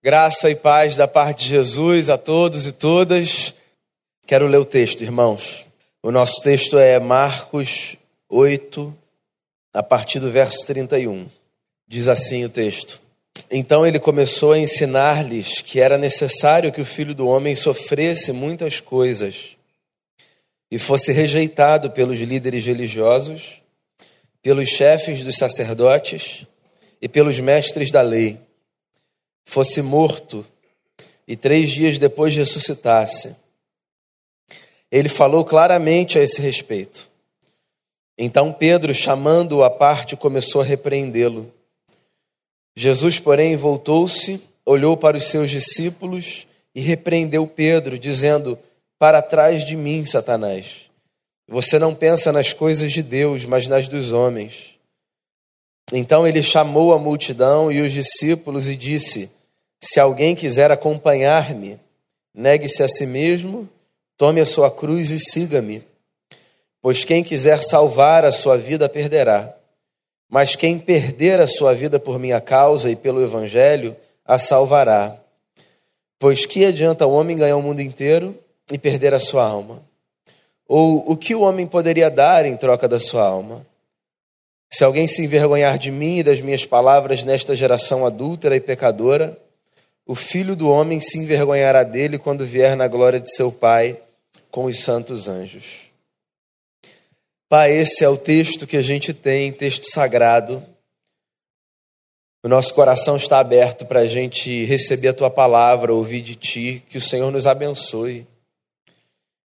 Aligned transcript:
Graça 0.00 0.48
e 0.48 0.54
paz 0.54 0.94
da 0.94 1.08
parte 1.08 1.42
de 1.42 1.50
Jesus 1.50 2.08
a 2.08 2.16
todos 2.16 2.68
e 2.68 2.72
todas. 2.72 3.52
Quero 4.28 4.46
ler 4.46 4.58
o 4.58 4.64
texto, 4.64 5.02
irmãos. 5.02 5.66
O 6.00 6.12
nosso 6.12 6.40
texto 6.40 6.78
é 6.78 7.00
Marcos 7.00 7.96
8, 8.28 8.96
a 9.74 9.82
partir 9.82 10.20
do 10.20 10.30
verso 10.30 10.64
31. 10.66 11.26
Diz 11.88 12.06
assim 12.06 12.44
o 12.44 12.48
texto: 12.48 13.02
Então 13.50 13.84
ele 13.84 13.98
começou 13.98 14.52
a 14.52 14.58
ensinar-lhes 14.60 15.60
que 15.62 15.80
era 15.80 15.98
necessário 15.98 16.72
que 16.72 16.80
o 16.80 16.86
filho 16.86 17.12
do 17.12 17.26
homem 17.26 17.56
sofresse 17.56 18.30
muitas 18.30 18.78
coisas 18.78 19.56
e 20.70 20.78
fosse 20.78 21.10
rejeitado 21.10 21.90
pelos 21.90 22.20
líderes 22.20 22.64
religiosos, 22.64 23.62
pelos 24.40 24.68
chefes 24.68 25.24
dos 25.24 25.34
sacerdotes 25.34 26.46
e 27.02 27.08
pelos 27.08 27.40
mestres 27.40 27.90
da 27.90 28.00
lei 28.00 28.46
fosse 29.48 29.80
morto 29.80 30.44
e 31.26 31.34
três 31.34 31.70
dias 31.70 31.96
depois 31.96 32.36
ressuscitasse. 32.36 33.34
Ele 34.92 35.08
falou 35.08 35.42
claramente 35.42 36.18
a 36.18 36.22
esse 36.22 36.38
respeito. 36.38 37.10
Então 38.18 38.52
Pedro, 38.52 38.94
chamando-o 38.94 39.64
à 39.64 39.70
parte, 39.70 40.16
começou 40.16 40.60
a 40.60 40.64
repreendê-lo. 40.64 41.50
Jesus, 42.76 43.18
porém, 43.18 43.56
voltou-se, 43.56 44.38
olhou 44.66 44.98
para 44.98 45.16
os 45.16 45.24
seus 45.24 45.50
discípulos 45.50 46.46
e 46.74 46.80
repreendeu 46.82 47.46
Pedro, 47.46 47.98
dizendo: 47.98 48.58
Para 48.98 49.22
trás 49.22 49.64
de 49.64 49.76
mim, 49.76 50.04
Satanás. 50.04 50.90
Você 51.48 51.78
não 51.78 51.94
pensa 51.94 52.30
nas 52.30 52.52
coisas 52.52 52.92
de 52.92 53.02
Deus, 53.02 53.46
mas 53.46 53.66
nas 53.66 53.88
dos 53.88 54.12
homens. 54.12 54.76
Então 55.90 56.26
ele 56.26 56.42
chamou 56.42 56.92
a 56.92 56.98
multidão 56.98 57.72
e 57.72 57.80
os 57.80 57.94
discípulos 57.94 58.68
e 58.68 58.76
disse: 58.76 59.37
se 59.80 60.00
alguém 60.00 60.34
quiser 60.34 60.70
acompanhar-me, 60.70 61.78
negue-se 62.34 62.82
a 62.82 62.88
si 62.88 63.06
mesmo, 63.06 63.68
tome 64.16 64.40
a 64.40 64.46
sua 64.46 64.70
cruz 64.70 65.10
e 65.10 65.18
siga-me. 65.18 65.82
Pois 66.82 67.04
quem 67.04 67.22
quiser 67.22 67.62
salvar 67.62 68.24
a 68.24 68.32
sua 68.32 68.56
vida 68.56 68.88
perderá, 68.88 69.54
mas 70.28 70.56
quem 70.56 70.78
perder 70.78 71.40
a 71.40 71.46
sua 71.46 71.74
vida 71.74 71.98
por 71.98 72.18
minha 72.18 72.40
causa 72.40 72.90
e 72.90 72.96
pelo 72.96 73.22
evangelho, 73.22 73.96
a 74.24 74.38
salvará. 74.38 75.16
Pois 76.18 76.44
que 76.44 76.66
adianta 76.66 77.06
o 77.06 77.12
homem 77.12 77.36
ganhar 77.36 77.56
o 77.56 77.62
mundo 77.62 77.80
inteiro 77.80 78.36
e 78.70 78.76
perder 78.76 79.14
a 79.14 79.20
sua 79.20 79.44
alma? 79.44 79.82
Ou 80.66 81.02
o 81.10 81.16
que 81.16 81.34
o 81.34 81.40
homem 81.40 81.66
poderia 81.66 82.10
dar 82.10 82.44
em 82.44 82.56
troca 82.56 82.86
da 82.86 83.00
sua 83.00 83.22
alma? 83.22 83.66
Se 84.70 84.84
alguém 84.84 85.06
se 85.06 85.22
envergonhar 85.22 85.78
de 85.78 85.90
mim 85.90 86.18
e 86.18 86.22
das 86.22 86.40
minhas 86.42 86.66
palavras 86.66 87.24
nesta 87.24 87.56
geração 87.56 88.04
adúltera 88.04 88.54
e 88.54 88.60
pecadora, 88.60 89.38
o 90.08 90.14
filho 90.14 90.56
do 90.56 90.70
homem 90.70 91.02
se 91.02 91.18
envergonhará 91.18 91.82
dele 91.82 92.18
quando 92.18 92.42
vier 92.42 92.74
na 92.74 92.88
glória 92.88 93.20
de 93.20 93.30
seu 93.30 93.52
Pai 93.52 94.00
com 94.50 94.64
os 94.64 94.80
santos 94.80 95.28
anjos. 95.28 95.92
Pai, 97.46 97.72
esse 97.72 98.02
é 98.02 98.08
o 98.08 98.16
texto 98.16 98.66
que 98.66 98.78
a 98.78 98.82
gente 98.82 99.12
tem, 99.12 99.52
texto 99.52 99.84
sagrado. 99.84 100.64
O 102.42 102.48
nosso 102.48 102.72
coração 102.72 103.18
está 103.18 103.38
aberto 103.38 103.84
para 103.84 104.00
a 104.00 104.06
gente 104.06 104.64
receber 104.64 105.08
a 105.08 105.12
tua 105.14 105.30
palavra, 105.30 105.92
ouvir 105.92 106.22
de 106.22 106.36
ti, 106.36 106.82
que 106.88 106.96
o 106.96 107.02
Senhor 107.02 107.30
nos 107.30 107.46
abençoe, 107.46 108.26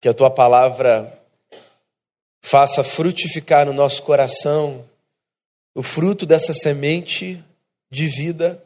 que 0.02 0.10
a 0.10 0.14
tua 0.14 0.30
palavra 0.30 1.18
faça 2.42 2.84
frutificar 2.84 3.66
no 3.66 3.72
nosso 3.72 4.04
coração 4.04 4.86
o 5.74 5.82
fruto 5.82 6.26
dessa 6.26 6.54
semente 6.54 7.42
de 7.90 8.08
vida 8.08 8.62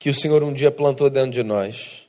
que 0.00 0.08
o 0.08 0.14
Senhor 0.14 0.42
um 0.42 0.52
dia 0.52 0.70
plantou 0.70 1.10
dentro 1.10 1.30
de 1.30 1.42
nós 1.42 2.08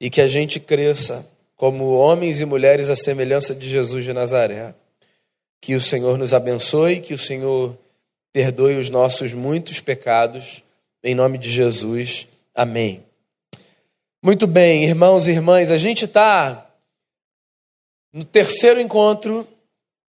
e 0.00 0.08
que 0.08 0.20
a 0.20 0.28
gente 0.28 0.60
cresça 0.60 1.28
como 1.56 1.92
homens 1.96 2.40
e 2.40 2.44
mulheres 2.44 2.88
à 2.88 2.94
semelhança 2.94 3.54
de 3.54 3.68
Jesus 3.68 4.04
de 4.04 4.12
Nazaré. 4.12 4.72
Que 5.60 5.74
o 5.74 5.80
Senhor 5.80 6.16
nos 6.16 6.32
abençoe, 6.32 7.00
que 7.00 7.12
o 7.12 7.18
Senhor 7.18 7.76
perdoe 8.32 8.78
os 8.78 8.88
nossos 8.88 9.32
muitos 9.32 9.80
pecados, 9.80 10.62
em 11.02 11.14
nome 11.14 11.36
de 11.36 11.50
Jesus. 11.50 12.28
Amém. 12.54 13.02
Muito 14.22 14.46
bem, 14.46 14.84
irmãos 14.84 15.26
e 15.26 15.32
irmãs, 15.32 15.72
a 15.72 15.76
gente 15.76 16.04
está 16.04 16.70
no 18.12 18.22
terceiro 18.22 18.80
encontro 18.80 19.46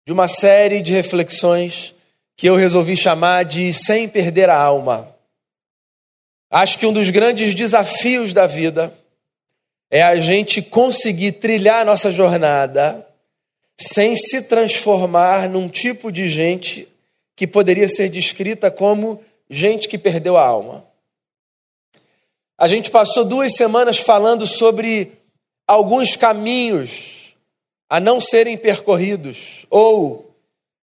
de 0.05 0.11
uma 0.11 0.27
série 0.27 0.81
de 0.81 0.91
reflexões 0.91 1.95
que 2.35 2.47
eu 2.47 2.55
resolvi 2.57 2.97
chamar 2.97 3.45
de 3.45 3.71
Sem 3.71 4.09
Perder 4.09 4.49
a 4.49 4.61
Alma. 4.61 5.14
Acho 6.49 6.77
que 6.77 6.85
um 6.85 6.93
dos 6.93 7.09
grandes 7.09 7.53
desafios 7.53 8.33
da 8.33 8.45
vida 8.45 8.93
é 9.89 10.01
a 10.03 10.15
gente 10.17 10.61
conseguir 10.61 11.33
trilhar 11.33 11.81
a 11.81 11.85
nossa 11.85 12.11
jornada 12.11 13.05
sem 13.77 14.15
se 14.15 14.43
transformar 14.43 15.49
num 15.49 15.67
tipo 15.67 16.11
de 16.11 16.27
gente 16.29 16.87
que 17.35 17.45
poderia 17.45 17.87
ser 17.87 18.09
descrita 18.09 18.71
como 18.71 19.21
gente 19.49 19.87
que 19.87 19.97
perdeu 19.97 20.37
a 20.37 20.45
alma. 20.45 20.85
A 22.57 22.67
gente 22.67 22.89
passou 22.89 23.25
duas 23.25 23.53
semanas 23.53 23.97
falando 23.97 24.45
sobre 24.45 25.11
alguns 25.67 26.15
caminhos 26.15 27.35
a 27.89 27.99
não 27.99 28.19
serem 28.21 28.57
percorridos 28.57 29.65
ou 29.69 30.33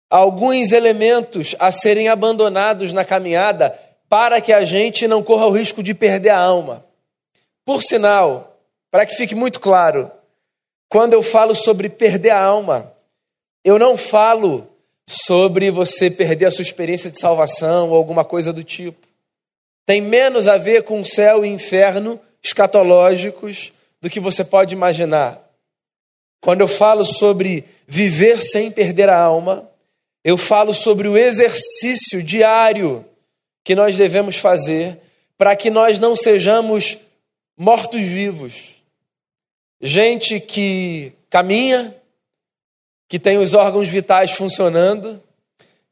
alguns 0.09 0.72
elementos 0.72 1.56
a 1.59 1.72
serem 1.72 2.09
abandonados 2.09 2.91
na 2.91 3.06
caminhada 3.06 3.78
para 4.11 4.41
que 4.41 4.51
a 4.51 4.66
gente 4.66 5.07
não 5.07 5.23
corra 5.23 5.45
o 5.45 5.51
risco 5.51 5.81
de 5.81 5.94
perder 5.94 6.31
a 6.31 6.38
alma. 6.38 6.83
Por 7.63 7.81
sinal, 7.81 8.59
para 8.91 9.05
que 9.05 9.16
fique 9.16 9.33
muito 9.33 9.61
claro, 9.61 10.11
quando 10.89 11.13
eu 11.13 11.23
falo 11.23 11.55
sobre 11.55 11.88
perder 11.88 12.31
a 12.31 12.44
alma, 12.44 12.91
eu 13.63 13.79
não 13.79 13.95
falo 13.95 14.67
sobre 15.07 15.71
você 15.71 16.11
perder 16.11 16.47
a 16.47 16.51
sua 16.51 16.61
experiência 16.61 17.09
de 17.09 17.21
salvação 17.21 17.89
ou 17.89 17.95
alguma 17.95 18.25
coisa 18.25 18.51
do 18.51 18.66
tipo. 18.66 19.07
Tem 19.85 20.01
menos 20.01 20.45
a 20.45 20.57
ver 20.57 20.83
com 20.83 21.01
céu 21.05 21.45
e 21.45 21.47
inferno 21.47 22.19
escatológicos 22.44 23.71
do 24.01 24.09
que 24.09 24.19
você 24.19 24.44
pode 24.44 24.75
imaginar. 24.75 25.39
Quando 26.41 26.59
eu 26.59 26.67
falo 26.67 27.05
sobre 27.05 27.63
viver 27.88 28.41
sem 28.41 28.71
perder 28.71 29.07
a 29.07 29.17
alma, 29.17 29.69
eu 30.21 30.35
falo 30.35 30.73
sobre 30.73 31.07
o 31.07 31.17
exercício 31.17 32.21
diário 32.21 33.05
que 33.63 33.75
nós 33.75 33.97
devemos 33.97 34.38
fazer 34.38 34.99
para 35.38 35.55
que 35.55 35.69
nós 35.69 35.97
não 35.97 36.16
sejamos 36.16 36.97
mortos-vivos. 37.57 38.75
Gente 39.81 40.39
que 40.39 41.13
caminha, 41.29 41.95
que 43.07 43.19
tem 43.19 43.38
os 43.38 43.53
órgãos 43.53 43.89
vitais 43.89 44.31
funcionando, 44.31 45.21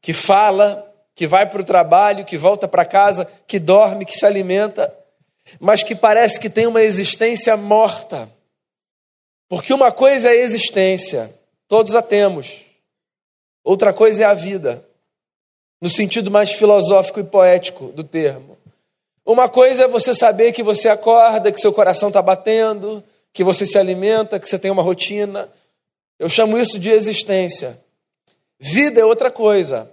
que 0.00 0.12
fala, 0.12 0.86
que 1.14 1.26
vai 1.26 1.48
para 1.48 1.60
o 1.60 1.64
trabalho, 1.64 2.24
que 2.24 2.36
volta 2.36 2.68
para 2.68 2.84
casa, 2.84 3.28
que 3.46 3.58
dorme, 3.58 4.06
que 4.06 4.16
se 4.16 4.24
alimenta, 4.24 4.94
mas 5.58 5.82
que 5.82 5.94
parece 5.94 6.38
que 6.38 6.48
tem 6.48 6.66
uma 6.66 6.82
existência 6.82 7.56
morta. 7.56 8.30
Porque 9.48 9.74
uma 9.74 9.90
coisa 9.90 10.28
é 10.28 10.30
a 10.30 10.36
existência, 10.36 11.34
todos 11.66 11.96
a 11.96 12.02
temos, 12.02 12.64
outra 13.64 13.92
coisa 13.92 14.22
é 14.22 14.26
a 14.26 14.34
vida 14.34 14.88
no 15.80 15.88
sentido 15.88 16.30
mais 16.30 16.52
filosófico 16.52 17.20
e 17.20 17.24
poético 17.24 17.86
do 17.86 18.04
termo. 18.04 18.58
Uma 19.24 19.48
coisa 19.48 19.84
é 19.84 19.88
você 19.88 20.14
saber 20.14 20.52
que 20.52 20.62
você 20.62 20.88
acorda, 20.88 21.52
que 21.52 21.60
seu 21.60 21.72
coração 21.72 22.08
está 22.08 22.20
batendo, 22.20 23.02
que 23.32 23.44
você 23.44 23.64
se 23.64 23.78
alimenta, 23.78 24.38
que 24.38 24.48
você 24.48 24.58
tem 24.58 24.70
uma 24.70 24.82
rotina. 24.82 25.48
Eu 26.18 26.28
chamo 26.28 26.58
isso 26.58 26.78
de 26.78 26.90
existência. 26.90 27.78
Vida 28.58 29.00
é 29.00 29.04
outra 29.04 29.30
coisa. 29.30 29.90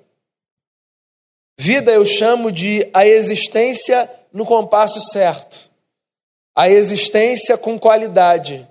Vida 1.60 1.92
eu 1.92 2.06
chamo 2.06 2.52
de 2.52 2.88
a 2.94 3.08
existência 3.08 4.10
no 4.32 4.46
compasso 4.46 5.00
certo, 5.12 5.72
a 6.56 6.70
existência 6.70 7.58
com 7.58 7.80
qualidade, 7.80 8.68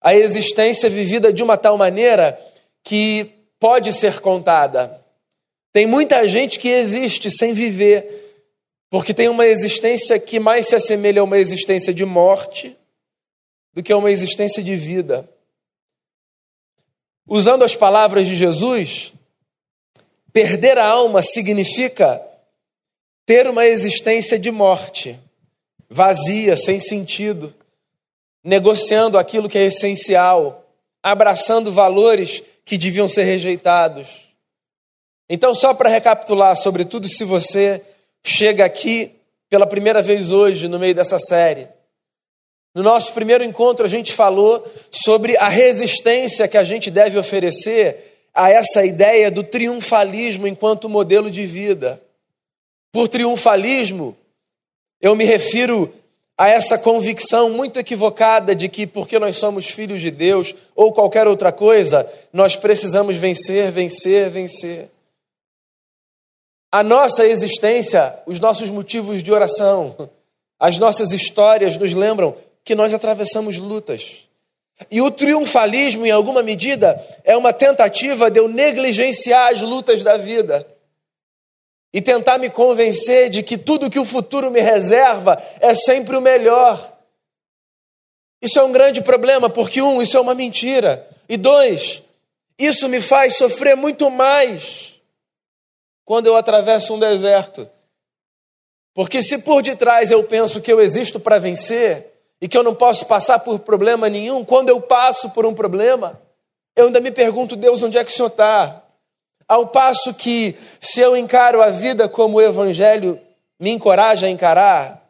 a 0.00 0.14
existência 0.14 0.88
vivida 0.88 1.32
de 1.32 1.42
uma 1.42 1.56
tal 1.56 1.76
maneira 1.76 2.38
que 2.84 3.32
pode 3.58 3.92
ser 3.92 4.20
contada. 4.20 5.01
Tem 5.72 5.86
muita 5.86 6.26
gente 6.26 6.58
que 6.58 6.68
existe 6.68 7.30
sem 7.30 7.54
viver, 7.54 8.36
porque 8.90 9.14
tem 9.14 9.28
uma 9.28 9.46
existência 9.46 10.18
que 10.18 10.38
mais 10.38 10.66
se 10.66 10.76
assemelha 10.76 11.22
a 11.22 11.24
uma 11.24 11.38
existência 11.38 11.94
de 11.94 12.04
morte 12.04 12.76
do 13.72 13.82
que 13.82 13.92
a 13.92 13.96
uma 13.96 14.10
existência 14.10 14.62
de 14.62 14.76
vida. 14.76 15.28
Usando 17.26 17.64
as 17.64 17.74
palavras 17.74 18.26
de 18.26 18.34
Jesus, 18.34 19.14
perder 20.32 20.76
a 20.76 20.86
alma 20.86 21.22
significa 21.22 22.20
ter 23.24 23.46
uma 23.46 23.64
existência 23.64 24.38
de 24.38 24.50
morte, 24.50 25.18
vazia, 25.88 26.56
sem 26.56 26.80
sentido, 26.80 27.54
negociando 28.44 29.16
aquilo 29.16 29.48
que 29.48 29.56
é 29.56 29.64
essencial, 29.64 30.66
abraçando 31.02 31.72
valores 31.72 32.42
que 32.64 32.76
deviam 32.76 33.08
ser 33.08 33.22
rejeitados. 33.22 34.21
Então, 35.28 35.54
só 35.54 35.72
para 35.72 35.88
recapitular, 35.88 36.56
sobretudo 36.56 37.08
se 37.08 37.24
você 37.24 37.80
chega 38.24 38.64
aqui 38.64 39.12
pela 39.48 39.66
primeira 39.66 40.00
vez 40.00 40.32
hoje 40.32 40.68
no 40.68 40.78
meio 40.78 40.94
dessa 40.94 41.18
série, 41.18 41.68
No 42.74 42.82
nosso 42.82 43.12
primeiro 43.12 43.44
encontro, 43.44 43.84
a 43.84 43.88
gente 43.88 44.14
falou 44.14 44.66
sobre 44.90 45.36
a 45.36 45.48
resistência 45.48 46.48
que 46.48 46.56
a 46.56 46.64
gente 46.64 46.90
deve 46.90 47.18
oferecer 47.18 48.30
a 48.32 48.50
essa 48.50 48.82
ideia 48.84 49.30
do 49.30 49.44
triunfalismo 49.44 50.46
enquanto 50.46 50.88
modelo 50.88 51.30
de 51.30 51.44
vida. 51.44 52.00
Por 52.90 53.08
triunfalismo, 53.08 54.16
eu 55.02 55.14
me 55.14 55.24
refiro 55.24 55.92
a 56.38 56.48
essa 56.48 56.78
convicção 56.78 57.50
muito 57.50 57.78
equivocada 57.78 58.54
de 58.54 58.70
que, 58.70 58.86
porque 58.86 59.18
nós 59.18 59.36
somos 59.36 59.66
filhos 59.66 60.00
de 60.00 60.10
Deus 60.10 60.54
ou 60.74 60.92
qualquer 60.92 61.28
outra 61.28 61.52
coisa, 61.52 62.10
nós 62.32 62.56
precisamos 62.56 63.16
vencer, 63.16 63.70
vencer, 63.70 64.30
vencer. 64.30 64.88
A 66.72 66.82
nossa 66.82 67.26
existência, 67.26 68.18
os 68.24 68.40
nossos 68.40 68.70
motivos 68.70 69.22
de 69.22 69.30
oração, 69.30 70.08
as 70.58 70.78
nossas 70.78 71.12
histórias 71.12 71.76
nos 71.76 71.92
lembram 71.92 72.34
que 72.64 72.74
nós 72.74 72.94
atravessamos 72.94 73.58
lutas. 73.58 74.26
E 74.90 75.02
o 75.02 75.10
triunfalismo, 75.10 76.06
em 76.06 76.10
alguma 76.10 76.42
medida, 76.42 76.98
é 77.24 77.36
uma 77.36 77.52
tentativa 77.52 78.30
de 78.30 78.40
eu 78.40 78.48
negligenciar 78.48 79.52
as 79.52 79.60
lutas 79.60 80.02
da 80.02 80.16
vida 80.16 80.66
e 81.92 82.00
tentar 82.00 82.38
me 82.38 82.48
convencer 82.48 83.28
de 83.28 83.42
que 83.42 83.58
tudo 83.58 83.90
que 83.90 83.98
o 83.98 84.04
futuro 84.04 84.50
me 84.50 84.60
reserva 84.60 85.40
é 85.60 85.74
sempre 85.74 86.16
o 86.16 86.22
melhor. 86.22 86.90
Isso 88.40 88.58
é 88.58 88.62
um 88.64 88.72
grande 88.72 89.02
problema, 89.02 89.50
porque, 89.50 89.82
um, 89.82 90.00
isso 90.00 90.16
é 90.16 90.20
uma 90.20 90.34
mentira, 90.34 91.06
e 91.28 91.36
dois, 91.36 92.02
isso 92.58 92.88
me 92.88 93.00
faz 93.00 93.36
sofrer 93.36 93.76
muito 93.76 94.10
mais 94.10 94.91
quando 96.04 96.26
eu 96.26 96.36
atravesso 96.36 96.94
um 96.94 96.98
deserto. 96.98 97.68
Porque 98.94 99.22
se 99.22 99.38
por 99.38 99.62
detrás 99.62 100.10
eu 100.10 100.22
penso 100.24 100.60
que 100.60 100.72
eu 100.72 100.80
existo 100.80 101.18
para 101.18 101.38
vencer 101.38 102.12
e 102.40 102.48
que 102.48 102.58
eu 102.58 102.62
não 102.62 102.74
posso 102.74 103.06
passar 103.06 103.38
por 103.38 103.60
problema 103.60 104.08
nenhum, 104.08 104.44
quando 104.44 104.68
eu 104.68 104.80
passo 104.80 105.30
por 105.30 105.46
um 105.46 105.54
problema, 105.54 106.20
eu 106.76 106.86
ainda 106.86 107.00
me 107.00 107.10
pergunto, 107.10 107.56
Deus, 107.56 107.82
onde 107.82 107.96
é 107.96 108.04
que 108.04 108.10
o 108.10 108.14
Senhor 108.14 108.28
está? 108.28 108.82
Ao 109.48 109.66
passo 109.66 110.12
que, 110.14 110.56
se 110.80 111.00
eu 111.00 111.16
encaro 111.16 111.62
a 111.62 111.68
vida 111.68 112.08
como 112.08 112.38
o 112.38 112.42
Evangelho 112.42 113.18
me 113.60 113.70
encoraja 113.70 114.26
a 114.26 114.30
encarar, 114.30 115.02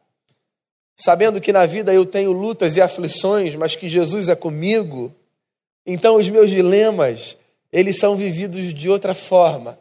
sabendo 0.96 1.40
que 1.40 1.52
na 1.52 1.64
vida 1.64 1.92
eu 1.92 2.04
tenho 2.04 2.32
lutas 2.32 2.76
e 2.76 2.82
aflições, 2.82 3.56
mas 3.56 3.74
que 3.74 3.88
Jesus 3.88 4.28
é 4.28 4.36
comigo, 4.36 5.12
então 5.86 6.16
os 6.16 6.28
meus 6.28 6.50
dilemas, 6.50 7.36
eles 7.72 7.98
são 7.98 8.14
vividos 8.14 8.74
de 8.74 8.88
outra 8.88 9.14
forma. 9.14 9.78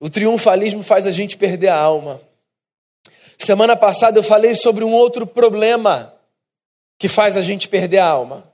O 0.00 0.08
triunfalismo 0.08 0.82
faz 0.82 1.06
a 1.06 1.10
gente 1.10 1.36
perder 1.36 1.68
a 1.68 1.76
alma. 1.76 2.20
Semana 3.38 3.76
passada 3.76 4.18
eu 4.18 4.22
falei 4.22 4.54
sobre 4.54 4.84
um 4.84 4.92
outro 4.92 5.26
problema 5.26 6.14
que 6.98 7.08
faz 7.08 7.36
a 7.36 7.42
gente 7.42 7.68
perder 7.68 7.98
a 7.98 8.06
alma. 8.06 8.44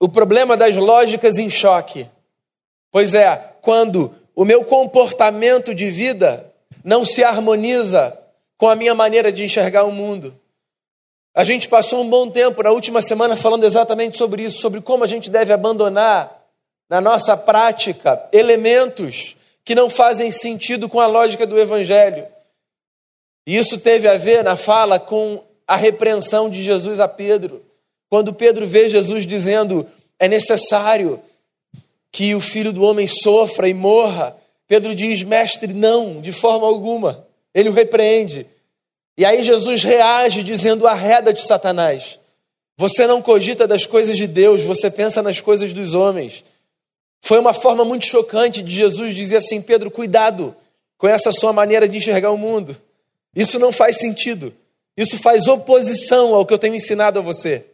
O 0.00 0.08
problema 0.08 0.56
das 0.56 0.76
lógicas 0.76 1.38
em 1.38 1.50
choque. 1.50 2.08
Pois 2.90 3.14
é, 3.14 3.36
quando 3.60 4.14
o 4.34 4.44
meu 4.44 4.64
comportamento 4.64 5.74
de 5.74 5.90
vida 5.90 6.52
não 6.84 7.04
se 7.04 7.24
harmoniza 7.24 8.16
com 8.56 8.68
a 8.68 8.76
minha 8.76 8.94
maneira 8.94 9.32
de 9.32 9.44
enxergar 9.44 9.84
o 9.84 9.92
mundo. 9.92 10.38
A 11.34 11.44
gente 11.44 11.68
passou 11.68 12.02
um 12.02 12.08
bom 12.08 12.30
tempo 12.30 12.62
na 12.62 12.70
última 12.70 13.02
semana 13.02 13.36
falando 13.36 13.64
exatamente 13.64 14.16
sobre 14.16 14.44
isso, 14.44 14.58
sobre 14.58 14.80
como 14.80 15.04
a 15.04 15.06
gente 15.06 15.30
deve 15.30 15.52
abandonar 15.52 16.44
na 16.88 17.00
nossa 17.00 17.36
prática 17.36 18.26
elementos 18.32 19.35
que 19.66 19.74
não 19.74 19.90
fazem 19.90 20.32
sentido 20.32 20.88
com 20.88 21.00
a 21.00 21.06
lógica 21.06 21.46
do 21.46 21.58
evangelho. 21.58 22.26
E 23.46 23.54
isso 23.54 23.78
teve 23.78 24.08
a 24.08 24.16
ver 24.16 24.42
na 24.42 24.56
fala 24.56 24.98
com 24.98 25.42
a 25.66 25.76
repreensão 25.76 26.48
de 26.48 26.62
Jesus 26.62 27.00
a 27.00 27.08
Pedro. 27.08 27.62
Quando 28.08 28.32
Pedro 28.32 28.64
vê 28.64 28.88
Jesus 28.88 29.26
dizendo: 29.26 29.86
"É 30.18 30.28
necessário 30.28 31.20
que 32.16 32.34
o 32.34 32.40
filho 32.40 32.72
do 32.72 32.82
homem 32.82 33.06
sofra 33.06 33.68
e 33.68 33.74
morra. 33.74 34.34
Pedro 34.66 34.94
diz: 34.94 35.22
Mestre, 35.22 35.74
não, 35.74 36.20
de 36.20 36.32
forma 36.32 36.66
alguma. 36.66 37.26
Ele 37.52 37.68
o 37.68 37.74
repreende. 37.74 38.46
E 39.18 39.24
aí 39.24 39.42
Jesus 39.42 39.82
reage 39.82 40.42
dizendo: 40.42 40.86
Arreda 40.86 41.32
de 41.32 41.42
Satanás. 41.42 42.18
Você 42.78 43.06
não 43.06 43.20
cogita 43.20 43.66
das 43.66 43.84
coisas 43.84 44.16
de 44.16 44.26
Deus, 44.26 44.62
você 44.62 44.90
pensa 44.90 45.22
nas 45.22 45.40
coisas 45.40 45.72
dos 45.72 45.92
homens. 45.92 46.44
Foi 47.26 47.40
uma 47.40 47.52
forma 47.52 47.84
muito 47.84 48.06
chocante 48.06 48.62
de 48.62 48.72
Jesus 48.72 49.12
dizer 49.12 49.38
assim: 49.38 49.60
Pedro, 49.60 49.90
cuidado 49.90 50.54
com 50.96 51.08
essa 51.08 51.32
sua 51.32 51.52
maneira 51.52 51.88
de 51.88 51.96
enxergar 51.96 52.30
o 52.30 52.38
mundo. 52.38 52.80
Isso 53.34 53.58
não 53.58 53.72
faz 53.72 53.98
sentido. 53.98 54.54
Isso 54.96 55.18
faz 55.18 55.48
oposição 55.48 56.36
ao 56.36 56.46
que 56.46 56.54
eu 56.54 56.58
tenho 56.58 56.76
ensinado 56.76 57.18
a 57.18 57.22
você. 57.22 57.66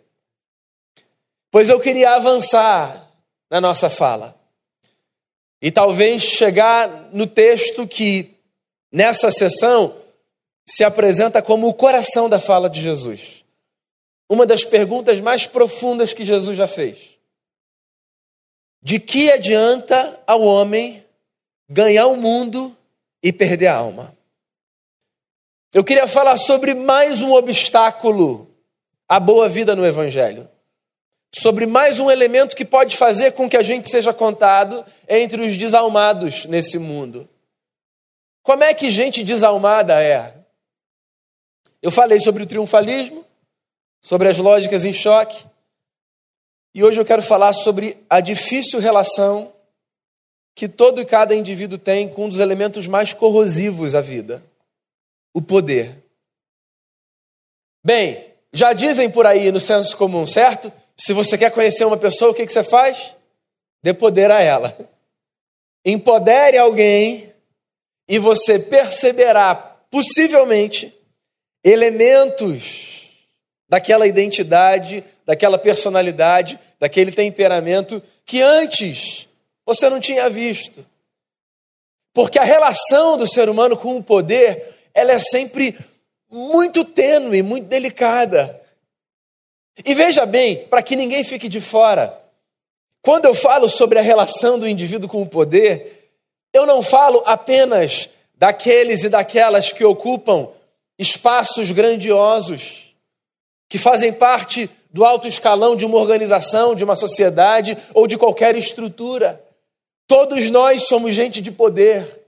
Pois 1.50 1.68
eu 1.68 1.78
queria 1.78 2.14
avançar 2.14 3.10
na 3.50 3.60
nossa 3.60 3.90
fala. 3.90 4.34
E 5.60 5.70
talvez 5.70 6.22
chegar 6.22 7.10
no 7.12 7.26
texto 7.26 7.86
que, 7.86 8.34
nessa 8.90 9.30
sessão, 9.30 9.94
se 10.66 10.82
apresenta 10.82 11.42
como 11.42 11.68
o 11.68 11.74
coração 11.74 12.26
da 12.26 12.40
fala 12.40 12.70
de 12.70 12.80
Jesus. 12.80 13.44
Uma 14.30 14.46
das 14.46 14.64
perguntas 14.64 15.20
mais 15.20 15.44
profundas 15.44 16.14
que 16.14 16.24
Jesus 16.24 16.56
já 16.56 16.66
fez. 16.66 17.11
De 18.82 18.98
que 18.98 19.30
adianta 19.30 20.20
ao 20.26 20.42
homem 20.42 21.04
ganhar 21.68 22.06
o 22.06 22.16
mundo 22.16 22.76
e 23.22 23.32
perder 23.32 23.68
a 23.68 23.76
alma? 23.76 24.16
Eu 25.72 25.84
queria 25.84 26.08
falar 26.08 26.36
sobre 26.36 26.74
mais 26.74 27.22
um 27.22 27.32
obstáculo 27.32 28.50
à 29.08 29.20
boa 29.20 29.48
vida 29.48 29.76
no 29.76 29.86
Evangelho 29.86 30.48
sobre 31.34 31.64
mais 31.64 31.98
um 31.98 32.10
elemento 32.10 32.54
que 32.54 32.64
pode 32.64 32.96
fazer 32.96 33.32
com 33.32 33.48
que 33.48 33.56
a 33.56 33.62
gente 33.62 33.88
seja 33.88 34.12
contado 34.12 34.84
entre 35.08 35.40
os 35.40 35.56
desalmados 35.56 36.44
nesse 36.44 36.78
mundo. 36.78 37.28
Como 38.42 38.62
é 38.62 38.74
que 38.74 38.90
gente 38.90 39.24
desalmada 39.24 40.02
é? 40.02 40.34
Eu 41.80 41.90
falei 41.90 42.20
sobre 42.20 42.42
o 42.42 42.46
triunfalismo, 42.46 43.24
sobre 44.00 44.28
as 44.28 44.38
lógicas 44.38 44.84
em 44.84 44.92
choque, 44.92 45.44
e 46.74 46.82
hoje 46.82 47.00
eu 47.00 47.04
quero 47.04 47.22
falar 47.22 47.52
sobre 47.52 47.98
a 48.08 48.20
difícil 48.20 48.80
relação 48.80 49.52
que 50.54 50.68
todo 50.68 51.00
e 51.00 51.04
cada 51.04 51.34
indivíduo 51.34 51.78
tem 51.78 52.08
com 52.08 52.26
um 52.26 52.28
dos 52.28 52.38
elementos 52.38 52.86
mais 52.86 53.12
corrosivos 53.12 53.94
à 53.94 54.00
vida: 54.00 54.42
o 55.34 55.42
poder. 55.42 56.02
Bem, 57.84 58.32
já 58.52 58.72
dizem 58.72 59.10
por 59.10 59.26
aí 59.26 59.50
no 59.50 59.60
senso 59.60 59.96
comum, 59.96 60.26
certo? 60.26 60.72
Se 60.96 61.12
você 61.12 61.36
quer 61.36 61.50
conhecer 61.50 61.84
uma 61.84 61.96
pessoa, 61.96 62.30
o 62.30 62.34
que, 62.34 62.46
que 62.46 62.52
você 62.52 62.62
faz? 62.62 63.16
Dê 63.82 63.92
poder 63.92 64.30
a 64.30 64.40
ela. 64.40 64.76
Empodere 65.84 66.56
alguém 66.56 67.32
e 68.08 68.18
você 68.18 68.58
perceberá, 68.58 69.54
possivelmente, 69.90 70.96
elementos 71.64 73.01
daquela 73.72 74.06
identidade, 74.06 75.02
daquela 75.24 75.56
personalidade, 75.56 76.60
daquele 76.78 77.10
temperamento 77.10 78.02
que 78.26 78.42
antes 78.42 79.26
você 79.64 79.88
não 79.88 79.98
tinha 79.98 80.28
visto. 80.28 80.84
Porque 82.12 82.38
a 82.38 82.44
relação 82.44 83.16
do 83.16 83.26
ser 83.26 83.48
humano 83.48 83.74
com 83.74 83.96
o 83.96 84.02
poder, 84.02 84.74
ela 84.92 85.12
é 85.12 85.18
sempre 85.18 85.74
muito 86.30 86.84
tênue, 86.84 87.42
muito 87.42 87.66
delicada. 87.66 88.60
E 89.82 89.94
veja 89.94 90.26
bem, 90.26 90.66
para 90.66 90.82
que 90.82 90.94
ninguém 90.94 91.24
fique 91.24 91.48
de 91.48 91.62
fora, 91.62 92.14
quando 93.00 93.24
eu 93.24 93.34
falo 93.34 93.70
sobre 93.70 93.98
a 93.98 94.02
relação 94.02 94.58
do 94.58 94.68
indivíduo 94.68 95.08
com 95.08 95.22
o 95.22 95.26
poder, 95.26 96.10
eu 96.52 96.66
não 96.66 96.82
falo 96.82 97.22
apenas 97.24 98.10
daqueles 98.34 99.02
e 99.02 99.08
daquelas 99.08 99.72
que 99.72 99.82
ocupam 99.82 100.50
espaços 100.98 101.72
grandiosos, 101.72 102.91
que 103.72 103.78
fazem 103.78 104.12
parte 104.12 104.68
do 104.92 105.02
alto 105.02 105.26
escalão 105.26 105.74
de 105.74 105.86
uma 105.86 105.96
organização, 105.96 106.74
de 106.74 106.84
uma 106.84 106.94
sociedade 106.94 107.74
ou 107.94 108.06
de 108.06 108.18
qualquer 108.18 108.54
estrutura. 108.54 109.42
Todos 110.06 110.50
nós 110.50 110.82
somos 110.88 111.14
gente 111.14 111.40
de 111.40 111.50
poder. 111.50 112.20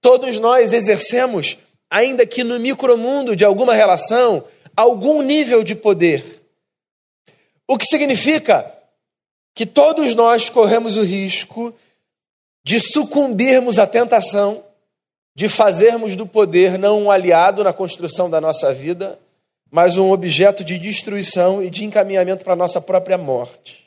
Todos 0.00 0.38
nós 0.38 0.72
exercemos, 0.72 1.58
ainda 1.90 2.24
que 2.24 2.44
no 2.44 2.60
micromundo 2.60 3.34
de 3.34 3.44
alguma 3.44 3.74
relação, 3.74 4.44
algum 4.76 5.20
nível 5.20 5.64
de 5.64 5.74
poder. 5.74 6.24
O 7.66 7.76
que 7.76 7.84
significa 7.84 8.72
que 9.56 9.66
todos 9.66 10.14
nós 10.14 10.48
corremos 10.48 10.96
o 10.96 11.02
risco 11.02 11.74
de 12.62 12.78
sucumbirmos 12.78 13.80
à 13.80 13.86
tentação 13.86 14.62
de 15.34 15.48
fazermos 15.48 16.14
do 16.14 16.24
poder 16.24 16.78
não 16.78 17.02
um 17.02 17.10
aliado 17.10 17.64
na 17.64 17.72
construção 17.72 18.30
da 18.30 18.40
nossa 18.40 18.72
vida, 18.72 19.18
mas 19.70 19.96
um 19.96 20.10
objeto 20.10 20.64
de 20.64 20.78
destruição 20.78 21.62
e 21.62 21.70
de 21.70 21.84
encaminhamento 21.84 22.44
para 22.44 22.54
a 22.54 22.56
nossa 22.56 22.80
própria 22.80 23.18
morte. 23.18 23.86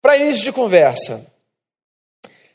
Para 0.00 0.16
início 0.16 0.42
de 0.42 0.52
conversa, 0.52 1.24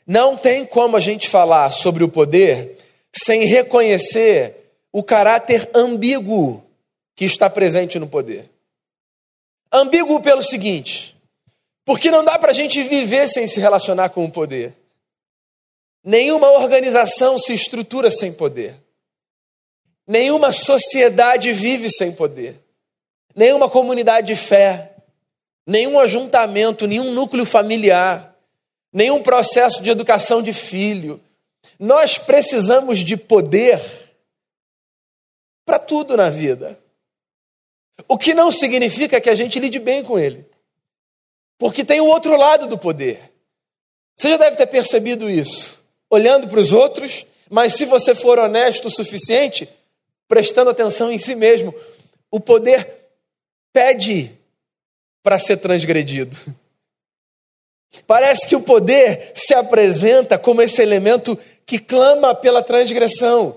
não 0.06 0.36
tem 0.36 0.66
como 0.66 0.96
a 0.96 1.00
gente 1.00 1.28
falar 1.28 1.70
sobre 1.70 2.04
o 2.04 2.08
poder 2.08 2.78
sem 3.14 3.44
reconhecer 3.44 4.74
o 4.92 5.02
caráter 5.02 5.68
ambíguo 5.74 6.64
que 7.16 7.24
está 7.24 7.48
presente 7.48 7.98
no 7.98 8.08
poder. 8.08 8.50
Ambíguo 9.72 10.20
pelo 10.20 10.42
seguinte: 10.42 11.16
porque 11.84 12.10
não 12.10 12.22
dá 12.24 12.38
para 12.38 12.50
a 12.50 12.54
gente 12.54 12.82
viver 12.82 13.28
sem 13.28 13.46
se 13.46 13.60
relacionar 13.60 14.10
com 14.10 14.24
o 14.24 14.30
poder. 14.30 14.74
Nenhuma 16.04 16.50
organização 16.52 17.38
se 17.38 17.52
estrutura 17.52 18.10
sem 18.10 18.32
poder. 18.32 18.76
Nenhuma 20.08 20.52
sociedade 20.52 21.52
vive 21.52 21.90
sem 21.90 22.12
poder. 22.12 22.58
Nenhuma 23.36 23.68
comunidade 23.68 24.28
de 24.28 24.36
fé, 24.36 24.96
nenhum 25.66 26.00
ajuntamento, 26.00 26.86
nenhum 26.86 27.12
núcleo 27.12 27.44
familiar, 27.44 28.34
nenhum 28.90 29.22
processo 29.22 29.82
de 29.82 29.90
educação 29.90 30.42
de 30.42 30.54
filho. 30.54 31.20
Nós 31.78 32.16
precisamos 32.16 33.00
de 33.00 33.18
poder 33.18 33.78
para 35.66 35.78
tudo 35.78 36.16
na 36.16 36.30
vida. 36.30 36.80
O 38.08 38.16
que 38.16 38.32
não 38.32 38.50
significa 38.50 39.20
que 39.20 39.28
a 39.28 39.34
gente 39.34 39.60
lide 39.60 39.78
bem 39.78 40.02
com 40.02 40.18
ele. 40.18 40.46
Porque 41.58 41.84
tem 41.84 42.00
o 42.00 42.06
outro 42.06 42.34
lado 42.34 42.66
do 42.66 42.78
poder. 42.78 43.20
Você 44.16 44.30
já 44.30 44.38
deve 44.38 44.56
ter 44.56 44.66
percebido 44.68 45.28
isso, 45.28 45.84
olhando 46.08 46.48
para 46.48 46.58
os 46.58 46.72
outros, 46.72 47.26
mas 47.50 47.74
se 47.74 47.84
você 47.84 48.14
for 48.14 48.38
honesto 48.38 48.86
o 48.86 48.90
suficiente, 48.90 49.68
prestando 50.28 50.70
atenção 50.70 51.10
em 51.10 51.18
si 51.18 51.34
mesmo, 51.34 51.74
o 52.30 52.38
poder 52.38 52.86
pede 53.72 54.30
para 55.22 55.38
ser 55.38 55.56
transgredido. 55.56 56.36
Parece 58.06 58.46
que 58.46 58.54
o 58.54 58.60
poder 58.60 59.32
se 59.34 59.54
apresenta 59.54 60.38
como 60.38 60.60
esse 60.62 60.80
elemento 60.82 61.38
que 61.64 61.78
clama 61.78 62.34
pela 62.34 62.62
transgressão. 62.62 63.56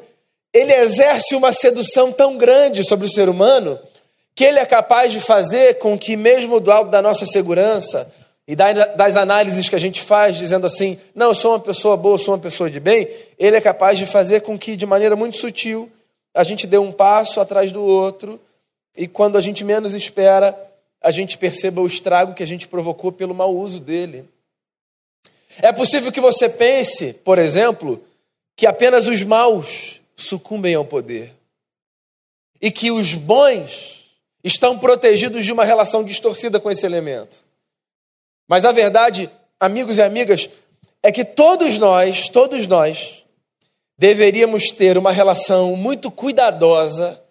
Ele 0.54 0.74
exerce 0.74 1.36
uma 1.36 1.52
sedução 1.52 2.12
tão 2.12 2.38
grande 2.38 2.84
sobre 2.84 3.06
o 3.06 3.10
ser 3.10 3.30
humano 3.30 3.80
que 4.34 4.44
ele 4.46 4.60
é 4.60 4.66
capaz 4.66 5.12
de 5.12 5.20
fazer 5.20 5.76
com 5.76 5.98
que, 5.98 6.16
mesmo 6.16 6.60
do 6.60 6.72
alto 6.72 6.90
da 6.90 7.02
nossa 7.02 7.26
segurança 7.26 8.12
e 8.48 8.56
das 8.56 9.18
análises 9.18 9.70
que 9.70 9.76
a 9.76 9.80
gente 9.80 10.02
faz, 10.02 10.38
dizendo 10.38 10.66
assim, 10.66 10.98
não, 11.14 11.28
eu 11.28 11.36
sou 11.36 11.52
uma 11.52 11.60
pessoa 11.60 11.96
boa, 11.96 12.16
eu 12.16 12.20
sou 12.20 12.34
uma 12.34 12.40
pessoa 12.40 12.70
de 12.70 12.80
bem, 12.80 13.08
ele 13.38 13.56
é 13.56 13.62
capaz 13.62 13.98
de 13.98 14.06
fazer 14.06 14.42
com 14.42 14.58
que, 14.58 14.76
de 14.76 14.86
maneira 14.86 15.16
muito 15.16 15.38
sutil, 15.38 15.92
a 16.34 16.44
gente 16.44 16.66
dê 16.66 16.78
um 16.78 16.92
passo 16.92 17.40
atrás 17.42 17.72
do 17.72 17.84
outro 17.84 18.40
e, 18.96 19.08
quando 19.08 19.38
a 19.38 19.42
gente 19.42 19.64
menos 19.64 19.94
espera, 19.94 20.58
a 21.02 21.12
gente 21.12 21.38
perceba 21.38 21.82
o 21.82 21.88
estrago 21.88 22.34
que 22.34 22.44
a 22.44 22.48
gente 22.48 22.68
provocou 22.68 23.12
pelo 23.12 23.34
mau 23.34 23.56
uso 23.56 23.80
dele. 23.80 24.28
É 25.60 25.72
possível 25.72 26.12
que 26.12 26.22
você 26.22 26.48
pense, 26.48 27.14
por 27.14 27.38
exemplo, 27.38 28.02
que 28.56 28.66
apenas 28.66 29.08
os 29.08 29.24
maus 29.24 30.00
sucumbem 30.16 30.76
ao 30.76 30.86
poder 30.86 31.34
e 32.62 32.72
que 32.72 32.92
os 32.92 33.16
bons 33.16 34.02
estão 34.44 34.78
protegidos 34.78 35.46
de 35.46 35.52
uma 35.52 35.66
relação 35.66 36.04
distorcida 36.04 36.60
com 36.60 36.70
esse 36.70 36.86
elemento. 36.86 37.44
Mas 38.48 38.66
a 38.66 38.72
verdade, 38.72 39.30
amigos 39.60 39.98
e 39.98 40.02
amigas, 40.02 40.50
é 41.04 41.12
que 41.12 41.26
todos 41.26 41.78
nós, 41.78 42.30
todos 42.30 42.68
nós, 42.68 43.21
deveríamos 44.02 44.72
ter 44.72 44.98
uma 44.98 45.12
relação 45.12 45.76
muito 45.76 46.10
cuidadosa 46.10 47.22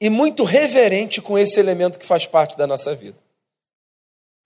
e 0.00 0.08
muito 0.08 0.44
reverente 0.44 1.20
com 1.20 1.36
esse 1.36 1.58
elemento 1.58 1.98
que 1.98 2.06
faz 2.06 2.24
parte 2.24 2.56
da 2.56 2.68
nossa 2.68 2.94
vida. 2.94 3.18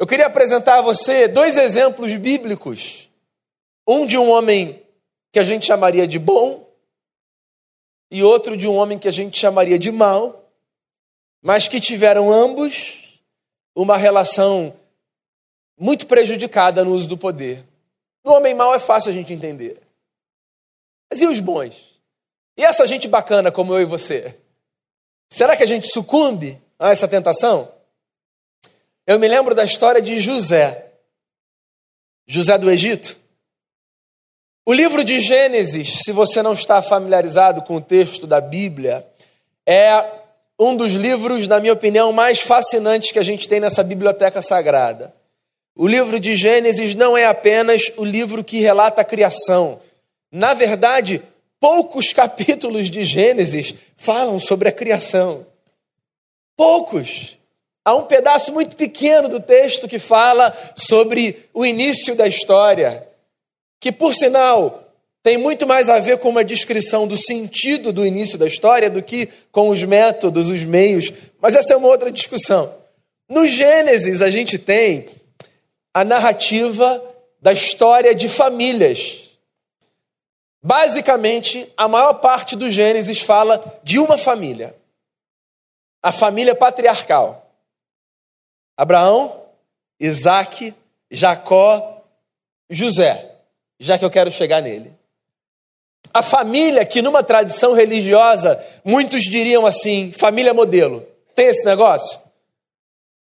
Eu 0.00 0.06
queria 0.06 0.24
apresentar 0.24 0.78
a 0.78 0.82
você 0.82 1.28
dois 1.28 1.58
exemplos 1.58 2.10
bíblicos. 2.16 3.10
Um 3.86 4.06
de 4.06 4.16
um 4.16 4.30
homem 4.30 4.82
que 5.30 5.38
a 5.38 5.44
gente 5.44 5.66
chamaria 5.66 6.08
de 6.08 6.18
bom 6.18 6.66
e 8.10 8.22
outro 8.22 8.56
de 8.56 8.66
um 8.66 8.76
homem 8.76 8.98
que 8.98 9.06
a 9.06 9.12
gente 9.12 9.38
chamaria 9.38 9.78
de 9.78 9.92
mal 9.92 10.42
mas 11.42 11.68
que 11.68 11.78
tiveram 11.78 12.32
ambos 12.32 13.20
uma 13.76 13.98
relação 13.98 14.74
muito 15.78 16.06
prejudicada 16.06 16.82
no 16.82 16.94
uso 16.94 17.06
do 17.06 17.18
poder. 17.18 17.62
O 18.24 18.30
homem 18.30 18.54
mau 18.54 18.74
é 18.74 18.78
fácil 18.78 19.10
a 19.10 19.12
gente 19.12 19.34
entender. 19.34 19.83
Mas 21.14 21.22
e 21.22 21.28
os 21.28 21.38
bons? 21.38 21.94
E 22.56 22.64
essa 22.64 22.84
gente 22.88 23.06
bacana 23.06 23.52
como 23.52 23.72
eu 23.72 23.80
e 23.80 23.84
você? 23.84 24.34
Será 25.30 25.56
que 25.56 25.62
a 25.62 25.66
gente 25.66 25.86
sucumbe 25.86 26.60
a 26.76 26.90
essa 26.90 27.06
tentação? 27.06 27.70
Eu 29.06 29.16
me 29.20 29.28
lembro 29.28 29.54
da 29.54 29.62
história 29.62 30.02
de 30.02 30.18
José, 30.18 30.86
José 32.26 32.58
do 32.58 32.68
Egito. 32.68 33.16
O 34.66 34.72
livro 34.72 35.04
de 35.04 35.20
Gênesis, 35.20 36.00
se 36.02 36.10
você 36.10 36.42
não 36.42 36.52
está 36.52 36.82
familiarizado 36.82 37.62
com 37.62 37.76
o 37.76 37.80
texto 37.80 38.26
da 38.26 38.40
Bíblia, 38.40 39.06
é 39.64 40.04
um 40.58 40.74
dos 40.74 40.94
livros, 40.94 41.46
na 41.46 41.60
minha 41.60 41.74
opinião, 41.74 42.10
mais 42.10 42.40
fascinantes 42.40 43.12
que 43.12 43.20
a 43.20 43.24
gente 43.24 43.48
tem 43.48 43.60
nessa 43.60 43.84
biblioteca 43.84 44.42
sagrada. 44.42 45.14
O 45.76 45.86
livro 45.86 46.18
de 46.18 46.34
Gênesis 46.34 46.92
não 46.92 47.16
é 47.16 47.24
apenas 47.24 47.92
o 47.98 48.04
livro 48.04 48.42
que 48.42 48.58
relata 48.58 49.02
a 49.02 49.04
criação. 49.04 49.80
Na 50.34 50.52
verdade, 50.52 51.22
poucos 51.60 52.12
capítulos 52.12 52.90
de 52.90 53.04
Gênesis 53.04 53.72
falam 53.96 54.40
sobre 54.40 54.68
a 54.68 54.72
criação. 54.72 55.46
Poucos. 56.56 57.38
Há 57.84 57.94
um 57.94 58.02
pedaço 58.02 58.52
muito 58.52 58.74
pequeno 58.74 59.28
do 59.28 59.38
texto 59.38 59.86
que 59.86 60.00
fala 60.00 60.52
sobre 60.74 61.48
o 61.54 61.64
início 61.64 62.16
da 62.16 62.26
história, 62.26 63.06
que, 63.78 63.92
por 63.92 64.12
sinal, 64.12 64.92
tem 65.22 65.38
muito 65.38 65.68
mais 65.68 65.88
a 65.88 66.00
ver 66.00 66.18
com 66.18 66.30
uma 66.30 66.42
descrição 66.42 67.06
do 67.06 67.16
sentido 67.16 67.92
do 67.92 68.04
início 68.04 68.36
da 68.36 68.48
história 68.48 68.90
do 68.90 69.00
que 69.00 69.28
com 69.52 69.68
os 69.68 69.84
métodos, 69.84 70.48
os 70.48 70.64
meios. 70.64 71.12
Mas 71.40 71.54
essa 71.54 71.74
é 71.74 71.76
uma 71.76 71.86
outra 71.86 72.10
discussão. 72.10 72.74
No 73.28 73.46
Gênesis, 73.46 74.20
a 74.20 74.30
gente 74.32 74.58
tem 74.58 75.06
a 75.94 76.02
narrativa 76.02 77.00
da 77.40 77.52
história 77.52 78.12
de 78.12 78.28
famílias. 78.28 79.23
Basicamente, 80.66 81.70
a 81.76 81.86
maior 81.86 82.14
parte 82.14 82.56
do 82.56 82.70
Gênesis 82.70 83.20
fala 83.20 83.62
de 83.82 83.98
uma 83.98 84.16
família. 84.16 84.74
A 86.02 86.10
família 86.10 86.54
patriarcal. 86.54 87.50
Abraão, 88.74 89.42
Isaac, 90.00 90.74
Jacó, 91.10 92.02
José. 92.70 93.30
Já 93.78 93.98
que 93.98 94.06
eu 94.06 94.10
quero 94.10 94.30
chegar 94.30 94.62
nele. 94.62 94.90
A 96.14 96.22
família, 96.22 96.82
que 96.86 97.02
numa 97.02 97.22
tradição 97.22 97.74
religiosa, 97.74 98.58
muitos 98.82 99.24
diriam 99.24 99.66
assim, 99.66 100.12
família 100.12 100.54
modelo. 100.54 101.06
Tem 101.34 101.48
esse 101.48 101.66
negócio? 101.66 102.18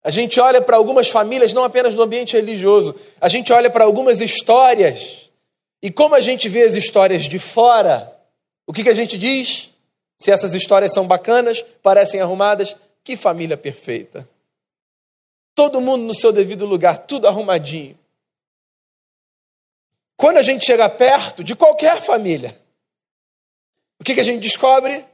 A 0.04 0.11
gente 0.11 0.38
olha 0.38 0.62
para 0.62 0.76
algumas 0.76 1.09
famílias, 1.09 1.52
não 1.52 1.64
apenas 1.64 1.97
no 1.97 2.02
ambiente 2.02 2.37
religioso, 2.37 2.95
a 3.21 3.28
gente 3.28 3.52
olha 3.52 3.68
para 3.68 3.85
algumas 3.85 4.21
histórias, 4.21 5.25
e 5.87 5.90
como 5.93 6.16
a 6.16 6.21
gente 6.21 6.49
vê 6.49 6.64
as 6.64 6.75
histórias 6.75 7.26
de 7.26 7.38
fora, 7.38 8.12
o 8.66 8.73
que, 8.73 8.83
que 8.83 8.88
a 8.88 8.93
gente 8.93 9.16
diz? 9.16 9.71
Se 10.19 10.33
essas 10.33 10.52
histórias 10.52 10.93
são 10.93 11.07
bacanas, 11.07 11.62
parecem 11.62 12.21
arrumadas, 12.21 12.76
que 13.05 13.16
família 13.16 13.57
perfeita. 13.57 14.28
Todo 15.55 15.81
mundo 15.81 16.02
no 16.02 16.12
seu 16.12 16.33
devido 16.33 16.66
lugar, 16.66 17.07
tudo 17.07 17.28
arrumadinho. 17.28 17.97
Quando 20.16 20.38
a 20.38 20.43
gente 20.43 20.66
chega 20.66 20.88
perto 20.88 21.45
de 21.45 21.55
qualquer 21.55 22.02
família, 22.02 22.61
o 24.00 24.02
que, 24.02 24.12
que 24.12 24.21
a 24.21 24.25
gente 24.25 24.43
descobre? 24.43 25.05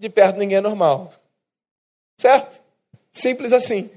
De 0.00 0.10
perto 0.10 0.36
ninguém 0.36 0.58
é 0.58 0.60
normal. 0.60 1.14
Certo? 2.18 2.60
Simples 3.12 3.52
assim. 3.52 3.88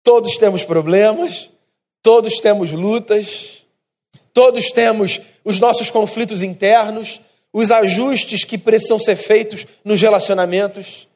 Todos 0.00 0.36
temos 0.36 0.62
problemas, 0.62 1.50
todos 2.00 2.38
temos 2.38 2.70
lutas, 2.70 3.63
todos 4.34 4.72
temos 4.72 5.20
os 5.44 5.60
nossos 5.60 5.90
conflitos 5.90 6.42
internos, 6.42 7.20
os 7.52 7.70
ajustes 7.70 8.44
que 8.44 8.58
precisam 8.58 8.98
ser 8.98 9.14
feitos 9.14 9.64
nos 9.84 10.00
relacionamentos. 10.00 11.06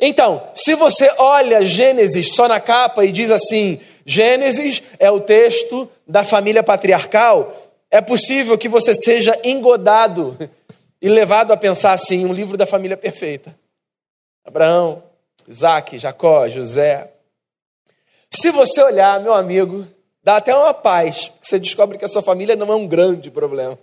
Então, 0.00 0.50
se 0.54 0.74
você 0.74 1.08
olha 1.18 1.64
Gênesis 1.64 2.34
só 2.34 2.48
na 2.48 2.60
capa 2.60 3.04
e 3.04 3.12
diz 3.12 3.30
assim: 3.30 3.80
Gênesis 4.04 4.82
é 4.98 5.08
o 5.10 5.20
texto 5.20 5.88
da 6.06 6.24
família 6.24 6.62
patriarcal, 6.62 7.70
é 7.90 8.00
possível 8.00 8.58
que 8.58 8.68
você 8.68 8.92
seja 8.92 9.38
engodado 9.44 10.36
e 11.00 11.08
levado 11.08 11.52
a 11.52 11.56
pensar 11.56 11.92
assim: 11.92 12.26
um 12.26 12.32
livro 12.32 12.56
da 12.56 12.66
família 12.66 12.96
perfeita. 12.96 13.56
Abraão, 14.44 15.02
Isaac, 15.46 15.96
Jacó, 15.96 16.48
José. 16.48 17.12
Se 18.30 18.50
você 18.50 18.82
olhar, 18.82 19.20
meu 19.20 19.34
amigo, 19.34 19.86
dá 20.28 20.36
até 20.36 20.54
uma 20.54 20.74
paz, 20.74 21.28
porque 21.28 21.46
você 21.46 21.58
descobre 21.58 21.96
que 21.96 22.04
a 22.04 22.08
sua 22.08 22.20
família 22.20 22.54
não 22.54 22.70
é 22.70 22.76
um 22.76 22.86
grande 22.86 23.30
problema. 23.30 23.78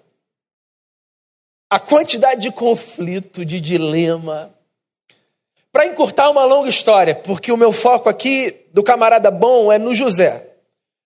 A 1.68 1.80
quantidade 1.80 2.40
de 2.40 2.52
conflito, 2.52 3.44
de 3.44 3.60
dilema. 3.60 4.54
Para 5.72 5.88
encurtar 5.88 6.30
uma 6.30 6.46
longa 6.46 6.70
história, 6.70 7.16
porque 7.16 7.52
o 7.52 7.58
meu 7.58 7.72
foco 7.72 8.08
aqui 8.08 8.68
do 8.72 8.84
camarada 8.84 9.32
bom 9.32 9.72
é 9.72 9.80
no 9.80 9.96
José. 9.96 10.56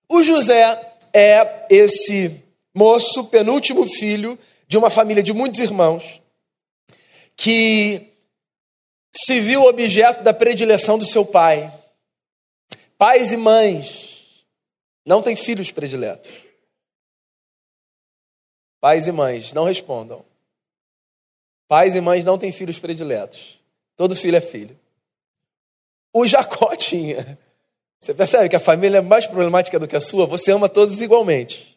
O 0.10 0.22
José 0.22 0.78
é 1.14 1.66
esse 1.70 2.44
moço, 2.76 3.24
penúltimo 3.28 3.88
filho 3.88 4.38
de 4.68 4.78
uma 4.78 4.90
família 4.90 5.24
de 5.24 5.32
muitos 5.32 5.62
irmãos, 5.62 6.22
que 7.38 8.12
se 9.16 9.40
viu 9.40 9.64
objeto 9.64 10.22
da 10.22 10.34
predileção 10.34 11.00
do 11.00 11.06
seu 11.06 11.26
pai. 11.26 11.74
Pais 12.98 13.32
e 13.32 13.38
mães 13.38 14.09
não 15.10 15.24
têm 15.24 15.36
filhos 15.36 15.72
prediletos. 15.72 16.46
Pais 18.80 19.08
e 19.08 19.12
mães, 19.12 19.52
não 19.54 19.64
respondam. 19.64 20.24
Pais 21.68 21.96
e 21.96 22.02
mães 22.02 22.24
não 22.24 22.38
têm 22.38 22.52
filhos 22.52 22.78
prediletos. 22.78 23.60
Todo 23.96 24.16
filho 24.16 24.38
é 24.38 24.42
filho. 24.42 24.80
O 26.14 26.28
Jacó 26.28 26.76
tinha. 26.78 27.40
Você 28.00 28.14
percebe 28.14 28.50
que 28.50 28.56
a 28.56 28.60
família 28.60 29.00
é 29.00 29.02
mais 29.02 29.26
problemática 29.26 29.80
do 29.80 29.88
que 29.88 29.96
a 29.96 30.00
sua? 30.00 30.28
Você 30.28 30.52
ama 30.52 30.70
todos 30.70 31.02
igualmente. 31.02 31.76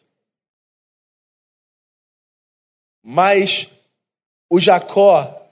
Mas 3.01 3.71
o 4.47 4.59
Jacó, 4.59 5.49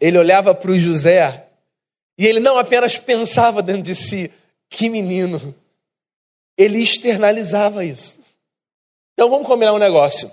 ele 0.00 0.16
olhava 0.16 0.54
para 0.54 0.70
o 0.70 0.78
José 0.78 1.50
e 2.16 2.26
ele 2.26 2.40
não 2.40 2.56
apenas 2.56 2.96
pensava 2.96 3.62
dentro 3.62 3.82
de 3.82 3.94
si, 3.94 4.32
que 4.70 4.88
menino, 4.88 5.54
ele 6.56 6.78
externalizava 6.78 7.84
isso. 7.84 8.20
Então 9.14 9.30
vamos 9.30 9.46
combinar 9.46 9.72
um 9.72 9.78
negócio. 9.78 10.30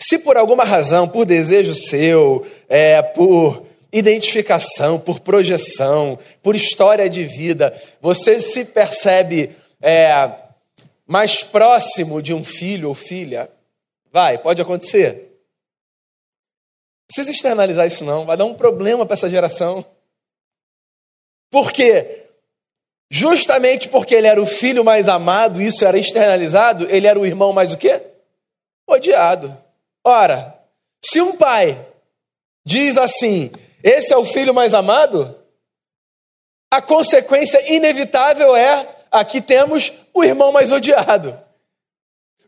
Se 0.00 0.18
por 0.18 0.36
alguma 0.36 0.64
razão, 0.64 1.08
por 1.08 1.24
desejo 1.24 1.72
seu, 1.72 2.46
é, 2.68 3.00
por 3.02 3.64
identificação, 3.92 4.98
por 4.98 5.20
projeção, 5.20 6.18
por 6.42 6.54
história 6.54 7.08
de 7.08 7.24
vida, 7.24 7.74
você 8.00 8.38
se 8.40 8.64
percebe 8.64 9.50
é, 9.80 10.30
mais 11.06 11.42
próximo 11.42 12.20
de 12.20 12.34
um 12.34 12.44
filho 12.44 12.88
ou 12.88 12.94
filha, 12.94 13.50
vai, 14.12 14.36
pode 14.36 14.60
acontecer. 14.60 15.26
Precisa 17.06 17.30
externalizar 17.30 17.86
isso 17.86 18.04
não, 18.04 18.26
vai 18.26 18.36
dar 18.36 18.44
um 18.44 18.54
problema 18.54 19.06
para 19.06 19.14
essa 19.14 19.30
geração. 19.30 19.84
Por 21.50 21.72
quê? 21.72 22.25
Justamente 23.10 23.88
porque 23.88 24.14
ele 24.14 24.26
era 24.26 24.40
o 24.40 24.46
filho 24.46 24.84
mais 24.84 25.08
amado, 25.08 25.62
isso 25.62 25.84
era 25.84 25.98
externalizado, 25.98 26.86
ele 26.90 27.06
era 27.06 27.18
o 27.18 27.26
irmão 27.26 27.52
mais 27.52 27.72
o 27.72 27.78
quê? 27.78 28.02
Odiado. 28.88 29.56
Ora, 30.04 30.58
se 31.04 31.20
um 31.20 31.36
pai 31.36 31.78
diz 32.64 32.96
assim: 32.96 33.50
esse 33.82 34.12
é 34.12 34.16
o 34.16 34.24
filho 34.24 34.52
mais 34.52 34.74
amado, 34.74 35.36
a 36.72 36.82
consequência 36.82 37.72
inevitável 37.72 38.56
é: 38.56 38.88
aqui 39.10 39.40
temos 39.40 39.92
o 40.12 40.24
irmão 40.24 40.50
mais 40.50 40.72
odiado. 40.72 41.38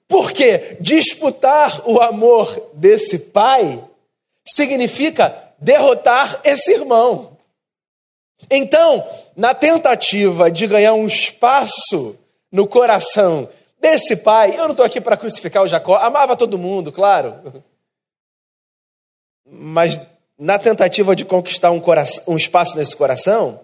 Porque 0.09 0.77
disputar 0.81 1.89
o 1.89 2.01
amor 2.01 2.71
desse 2.73 3.19
pai 3.19 3.85
significa 4.47 5.53
derrotar 5.59 6.41
esse 6.45 6.73
irmão. 6.73 7.38
Então, 8.51 9.07
na 9.37 9.55
tentativa 9.55 10.51
de 10.51 10.67
ganhar 10.67 10.95
um 10.95 11.07
espaço 11.07 12.19
no 12.51 12.67
coração 12.67 13.49
desse 13.81 14.17
pai. 14.17 14.55
Eu 14.59 14.65
não 14.65 14.73
estou 14.73 14.85
aqui 14.85 15.01
para 15.01 15.17
crucificar 15.17 15.63
o 15.63 15.69
Jacó, 15.69 15.97
amava 15.97 16.37
todo 16.37 16.59
mundo, 16.59 16.91
claro. 16.91 17.63
Mas 19.47 20.01
na 20.39 20.59
tentativa 20.59 21.17
de 21.17 21.25
conquistar 21.25 21.71
um, 21.71 21.81
coração, 21.81 22.25
um 22.29 22.37
espaço 22.37 22.77
nesse 22.77 22.95
coração, 22.97 23.61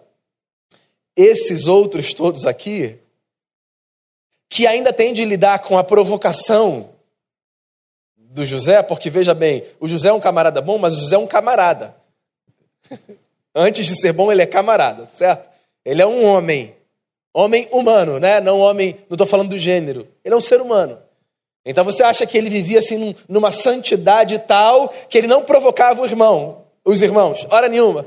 esses 1.16 1.66
outros 1.66 2.12
todos 2.12 2.46
aqui, 2.46 2.98
que 4.48 4.66
ainda 4.66 4.92
têm 4.92 5.12
de 5.12 5.24
lidar 5.24 5.60
com 5.60 5.78
a 5.78 5.84
provocação 5.84 6.90
do 8.16 8.44
José, 8.44 8.82
porque 8.82 9.10
veja 9.10 9.34
bem, 9.34 9.64
o 9.78 9.88
José 9.88 10.08
é 10.08 10.12
um 10.12 10.20
camarada 10.20 10.60
bom, 10.60 10.78
mas 10.78 10.96
o 10.96 11.00
José 11.00 11.16
é 11.16 11.18
um 11.18 11.26
camarada. 11.26 11.94
Antes 13.54 13.86
de 13.86 13.94
ser 13.94 14.12
bom, 14.12 14.32
ele 14.32 14.42
é 14.42 14.46
camarada, 14.46 15.06
certo? 15.06 15.48
Ele 15.84 16.02
é 16.02 16.06
um 16.06 16.24
homem. 16.24 16.74
Homem 17.32 17.68
humano, 17.70 18.18
né? 18.18 18.40
Não 18.40 18.60
homem, 18.60 18.96
não 19.08 19.14
estou 19.14 19.26
falando 19.26 19.50
do 19.50 19.58
gênero. 19.58 20.08
Ele 20.24 20.34
é 20.34 20.36
um 20.36 20.40
ser 20.40 20.60
humano. 20.60 20.98
Então 21.64 21.84
você 21.84 22.02
acha 22.02 22.26
que 22.26 22.36
ele 22.36 22.50
vivia 22.50 22.78
assim 22.78 23.16
numa 23.28 23.50
santidade 23.50 24.38
tal 24.40 24.88
que 25.08 25.16
ele 25.16 25.26
não 25.26 25.42
provocava 25.42 26.02
os 26.02 26.10
irmãos, 26.10 26.58
os 26.84 27.00
irmãos? 27.00 27.46
Hora 27.50 27.68
nenhuma. 27.68 28.06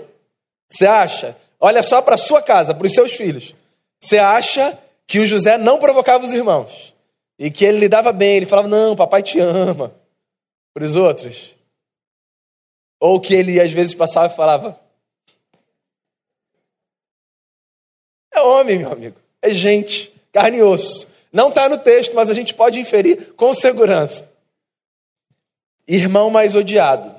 Você 0.69 0.85
acha? 0.85 1.35
Olha 1.59 1.81
só 1.81 2.01
para 2.01 2.17
sua 2.17 2.41
casa, 2.41 2.73
para 2.73 2.85
os 2.85 2.93
seus 2.93 3.13
filhos. 3.13 3.55
Você 3.99 4.19
acha 4.19 4.77
que 5.07 5.19
o 5.19 5.25
José 5.25 5.57
não 5.57 5.79
provocava 5.79 6.23
os 6.23 6.33
irmãos 6.33 6.93
e 7.39 7.49
que 7.49 7.65
ele 7.65 7.79
lidava 7.79 8.11
bem? 8.11 8.35
Ele 8.35 8.45
falava: 8.45 8.67
"Não, 8.67 8.95
papai 8.95 9.23
te 9.23 9.39
ama". 9.39 9.91
Para 10.73 10.85
os 10.85 10.95
outros. 10.95 11.55
Ou 12.99 13.19
que 13.19 13.33
ele 13.33 13.59
às 13.59 13.71
vezes 13.71 13.95
passava 13.95 14.31
e 14.31 14.35
falava: 14.35 14.79
É 18.37 18.41
homem, 18.41 18.77
meu 18.77 18.91
amigo. 18.91 19.15
É 19.41 19.49
gente, 19.49 20.13
carne 20.31 20.57
e 20.57 20.63
osso. 20.63 21.07
Não 21.33 21.49
está 21.49 21.67
no 21.67 21.77
texto, 21.77 22.13
mas 22.13 22.29
a 22.29 22.33
gente 22.35 22.53
pode 22.53 22.79
inferir 22.79 23.33
com 23.35 23.51
segurança. 23.53 24.31
Irmão 25.87 26.29
mais 26.29 26.55
odiado. 26.55 27.15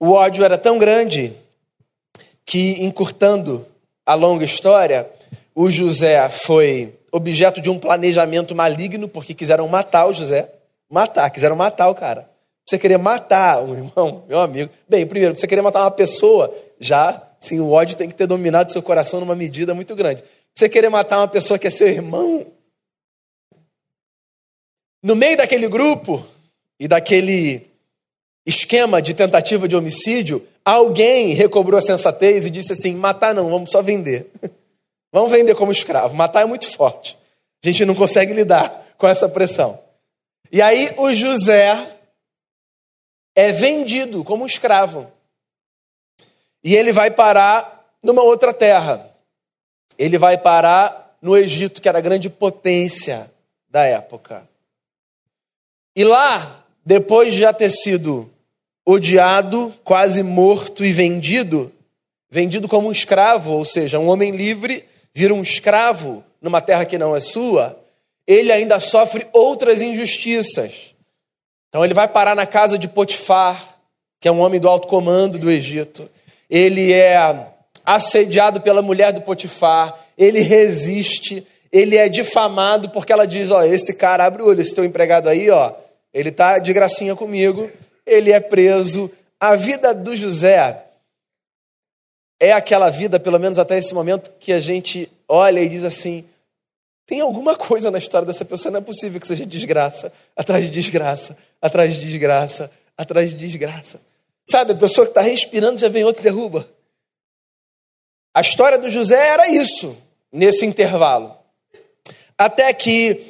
O 0.00 0.12
ódio 0.12 0.42
era 0.42 0.56
tão 0.56 0.78
grande 0.78 1.34
que, 2.46 2.82
encurtando 2.82 3.66
a 4.06 4.14
longa 4.14 4.44
história, 4.44 5.06
o 5.54 5.70
José 5.70 6.28
foi 6.30 6.94
objeto 7.12 7.60
de 7.60 7.68
um 7.68 7.78
planejamento 7.78 8.54
maligno, 8.54 9.06
porque 9.06 9.34
quiseram 9.34 9.68
matar 9.68 10.06
o 10.06 10.14
José. 10.14 10.48
Matar, 10.90 11.28
quiseram 11.28 11.56
matar 11.56 11.88
o 11.88 11.94
cara. 11.94 12.28
Você 12.66 12.78
querer 12.78 12.96
matar 12.96 13.62
um 13.62 13.74
irmão, 13.74 14.24
meu 14.26 14.40
amigo. 14.40 14.70
Bem, 14.88 15.06
primeiro, 15.06 15.34
você 15.34 15.46
querer 15.46 15.60
matar 15.60 15.82
uma 15.82 15.90
pessoa, 15.90 16.54
já, 16.80 17.22
sim, 17.38 17.60
o 17.60 17.70
ódio 17.70 17.96
tem 17.96 18.08
que 18.08 18.14
ter 18.14 18.26
dominado 18.26 18.72
seu 18.72 18.82
coração 18.82 19.20
numa 19.20 19.34
medida 19.34 19.74
muito 19.74 19.94
grande. 19.94 20.24
Você 20.58 20.68
querer 20.68 20.88
matar 20.88 21.18
uma 21.18 21.28
pessoa 21.28 21.56
que 21.56 21.68
é 21.68 21.70
seu 21.70 21.86
irmão? 21.86 22.44
No 25.00 25.14
meio 25.14 25.36
daquele 25.36 25.68
grupo 25.68 26.26
e 26.80 26.88
daquele 26.88 27.64
esquema 28.44 29.00
de 29.00 29.14
tentativa 29.14 29.68
de 29.68 29.76
homicídio, 29.76 30.44
alguém 30.64 31.32
recobrou 31.32 31.78
a 31.78 31.80
sensatez 31.80 32.44
e 32.44 32.50
disse 32.50 32.72
assim: 32.72 32.96
matar 32.96 33.32
não, 33.32 33.48
vamos 33.48 33.70
só 33.70 33.80
vender. 33.80 34.26
Vamos 35.12 35.30
vender 35.30 35.54
como 35.54 35.72
escravo. 35.72 36.14
Matar 36.14 36.42
é 36.42 36.44
muito 36.44 36.70
forte. 36.76 37.16
A 37.64 37.66
gente 37.66 37.84
não 37.86 37.94
consegue 37.94 38.34
lidar 38.34 38.84
com 38.98 39.06
essa 39.06 39.26
pressão. 39.26 39.82
E 40.52 40.60
aí 40.60 40.90
o 40.98 41.14
José 41.14 41.96
é 43.34 43.50
vendido 43.52 44.22
como 44.22 44.44
escravo. 44.44 45.10
E 46.62 46.74
ele 46.76 46.92
vai 46.92 47.10
parar 47.10 47.90
numa 48.02 48.22
outra 48.22 48.52
terra 48.52 49.08
ele 49.98 50.16
vai 50.16 50.38
parar 50.38 51.16
no 51.20 51.36
Egito, 51.36 51.82
que 51.82 51.88
era 51.88 51.98
a 51.98 52.02
grande 52.02 52.30
potência 52.30 53.30
da 53.68 53.82
época. 53.84 54.48
E 55.96 56.04
lá, 56.04 56.64
depois 56.86 57.32
de 57.32 57.40
já 57.40 57.52
ter 57.52 57.70
sido 57.70 58.30
odiado, 58.86 59.74
quase 59.84 60.22
morto 60.22 60.84
e 60.84 60.92
vendido, 60.92 61.72
vendido 62.30 62.68
como 62.68 62.88
um 62.88 62.92
escravo, 62.92 63.52
ou 63.52 63.64
seja, 63.64 63.98
um 63.98 64.08
homem 64.08 64.30
livre 64.30 64.84
vira 65.12 65.34
um 65.34 65.42
escravo 65.42 66.24
numa 66.40 66.60
terra 66.60 66.84
que 66.84 66.96
não 66.96 67.16
é 67.16 67.20
sua, 67.20 67.78
ele 68.26 68.52
ainda 68.52 68.78
sofre 68.78 69.26
outras 69.32 69.82
injustiças. 69.82 70.94
Então 71.68 71.84
ele 71.84 71.94
vai 71.94 72.06
parar 72.06 72.36
na 72.36 72.46
casa 72.46 72.78
de 72.78 72.86
Potifar, 72.86 73.76
que 74.20 74.28
é 74.28 74.32
um 74.32 74.40
homem 74.40 74.60
do 74.60 74.68
alto 74.68 74.86
comando 74.86 75.38
do 75.38 75.50
Egito. 75.50 76.08
Ele 76.48 76.92
é 76.92 77.16
assediado 77.88 78.60
pela 78.60 78.82
mulher 78.82 79.14
do 79.14 79.22
Potifar, 79.22 79.98
ele 80.16 80.40
resiste, 80.40 81.46
ele 81.72 81.96
é 81.96 82.06
difamado 82.06 82.90
porque 82.90 83.10
ela 83.10 83.26
diz: 83.26 83.50
Ó, 83.50 83.62
esse 83.62 83.94
cara 83.94 84.26
abre 84.26 84.42
o 84.42 84.46
olho, 84.46 84.60
esse 84.60 84.74
teu 84.74 84.84
empregado 84.84 85.26
aí, 85.26 85.48
ó, 85.48 85.72
ele 86.12 86.30
tá 86.30 86.58
de 86.58 86.70
gracinha 86.74 87.16
comigo, 87.16 87.70
ele 88.06 88.30
é 88.30 88.40
preso. 88.40 89.10
A 89.40 89.56
vida 89.56 89.94
do 89.94 90.14
José 90.14 90.84
é 92.38 92.52
aquela 92.52 92.90
vida, 92.90 93.18
pelo 93.18 93.38
menos 93.38 93.58
até 93.58 93.78
esse 93.78 93.94
momento, 93.94 94.32
que 94.38 94.52
a 94.52 94.58
gente 94.58 95.10
olha 95.26 95.60
e 95.60 95.68
diz 95.68 95.82
assim: 95.82 96.28
tem 97.06 97.22
alguma 97.22 97.56
coisa 97.56 97.90
na 97.90 97.96
história 97.96 98.26
dessa 98.26 98.44
pessoa, 98.44 98.70
não 98.70 98.80
é 98.80 98.82
possível 98.82 99.18
que 99.18 99.26
seja 99.26 99.46
desgraça, 99.46 100.12
atrás 100.36 100.66
de 100.66 100.70
desgraça, 100.70 101.38
atrás 101.62 101.94
de 101.94 102.04
desgraça, 102.04 102.70
atrás 102.98 103.30
de 103.30 103.36
desgraça. 103.36 103.98
Sabe, 104.50 104.72
a 104.72 104.76
pessoa 104.76 105.06
que 105.06 105.12
está 105.12 105.22
respirando 105.22 105.78
já 105.78 105.88
vem 105.88 106.04
outra 106.04 106.20
e 106.20 106.24
derruba. 106.24 106.68
A 108.38 108.40
história 108.40 108.78
do 108.78 108.88
José 108.88 109.16
era 109.16 109.48
isso, 109.48 109.98
nesse 110.32 110.64
intervalo. 110.64 111.34
Até 112.38 112.72
que 112.72 113.20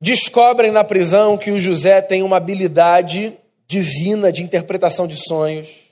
descobrem 0.00 0.70
na 0.70 0.84
prisão 0.84 1.36
que 1.36 1.50
o 1.50 1.58
José 1.58 2.00
tem 2.00 2.22
uma 2.22 2.36
habilidade 2.36 3.36
divina 3.66 4.30
de 4.30 4.44
interpretação 4.44 5.08
de 5.08 5.16
sonhos. 5.16 5.88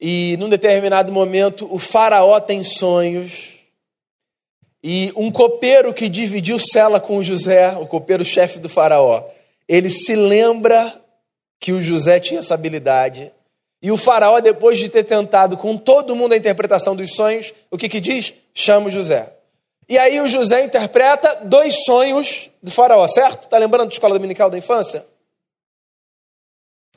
E 0.00 0.36
num 0.40 0.48
determinado 0.48 1.12
momento, 1.12 1.72
o 1.72 1.78
Faraó 1.78 2.40
tem 2.40 2.64
sonhos. 2.64 3.58
E 4.82 5.12
um 5.14 5.30
copeiro 5.30 5.94
que 5.94 6.08
dividiu 6.08 6.58
cela 6.58 6.98
com 6.98 7.18
o 7.18 7.22
José, 7.22 7.76
o 7.76 7.86
copeiro-chefe 7.86 8.58
do 8.58 8.68
Faraó, 8.68 9.22
ele 9.68 9.88
se 9.88 10.16
lembra 10.16 11.00
que 11.60 11.70
o 11.70 11.80
José 11.80 12.18
tinha 12.18 12.40
essa 12.40 12.54
habilidade. 12.54 13.30
E 13.80 13.90
o 13.90 13.96
faraó, 13.96 14.40
depois 14.40 14.78
de 14.78 14.88
ter 14.88 15.04
tentado 15.04 15.56
com 15.56 15.76
todo 15.76 16.16
mundo 16.16 16.32
a 16.32 16.36
interpretação 16.36 16.96
dos 16.96 17.14
sonhos, 17.14 17.52
o 17.70 17.78
que 17.78 17.88
que 17.88 18.00
diz? 18.00 18.34
Chama 18.52 18.90
José. 18.90 19.32
E 19.88 19.96
aí 19.96 20.20
o 20.20 20.28
José 20.28 20.64
interpreta 20.64 21.42
dois 21.44 21.84
sonhos 21.84 22.50
do 22.62 22.70
faraó, 22.70 23.06
certo? 23.08 23.44
Está 23.44 23.56
lembrando 23.56 23.88
da 23.88 23.92
escola 23.92 24.14
dominical 24.14 24.50
da 24.50 24.58
infância? 24.58 25.06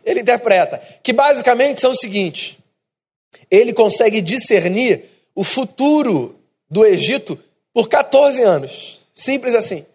Ele 0.04 0.22
interpreta, 0.22 0.82
que 1.04 1.14
basicamente 1.14 1.80
são 1.80 1.92
o 1.92 1.96
seguinte: 1.96 2.60
ele 3.50 3.72
consegue 3.72 4.20
discernir 4.20 5.06
o 5.36 5.44
futuro 5.44 6.36
do 6.70 6.86
Egito 6.86 7.40
por 7.74 7.88
14 7.88 8.42
anos. 8.42 9.06
Simples 9.14 9.56
assim. 9.56 9.86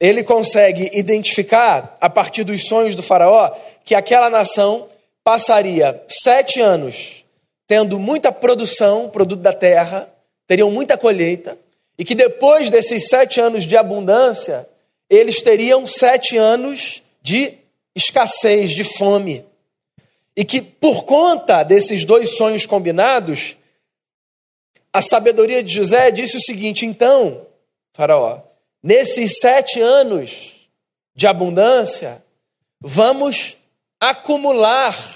Ele 0.00 0.24
consegue 0.24 0.90
identificar, 0.92 1.96
a 2.00 2.10
partir 2.10 2.42
dos 2.42 2.64
sonhos 2.64 2.96
do 2.96 3.04
Faraó, 3.04 3.54
que 3.84 3.94
aquela 3.94 4.28
nação 4.28 4.88
passaria 5.24 6.02
sete 6.08 6.60
anos 6.60 7.22
tendo 7.66 7.98
muita 7.98 8.30
produção, 8.30 9.08
produto 9.08 9.40
da 9.40 9.52
terra, 9.52 10.12
teriam 10.46 10.70
muita 10.70 10.98
colheita, 10.98 11.58
e 11.98 12.04
que 12.04 12.14
depois 12.14 12.68
desses 12.68 13.08
sete 13.08 13.40
anos 13.40 13.64
de 13.64 13.76
abundância, 13.76 14.68
eles 15.08 15.40
teriam 15.40 15.86
sete 15.86 16.36
anos 16.36 17.02
de 17.22 17.54
escassez, 17.94 18.72
de 18.72 18.84
fome. 18.84 19.44
E 20.36 20.44
que 20.44 20.60
por 20.60 21.04
conta 21.04 21.62
desses 21.62 22.04
dois 22.04 22.36
sonhos 22.36 22.66
combinados, 22.66 23.56
a 24.92 25.00
sabedoria 25.00 25.62
de 25.62 25.74
José 25.74 26.10
disse 26.10 26.36
o 26.36 26.42
seguinte: 26.42 26.84
então, 26.84 27.46
Faraó, 27.94 28.40
nesses 28.82 29.38
sete 29.38 29.80
anos 29.80 30.68
de 31.14 31.26
abundância, 31.26 32.22
vamos 32.80 33.56
acumular 34.00 35.11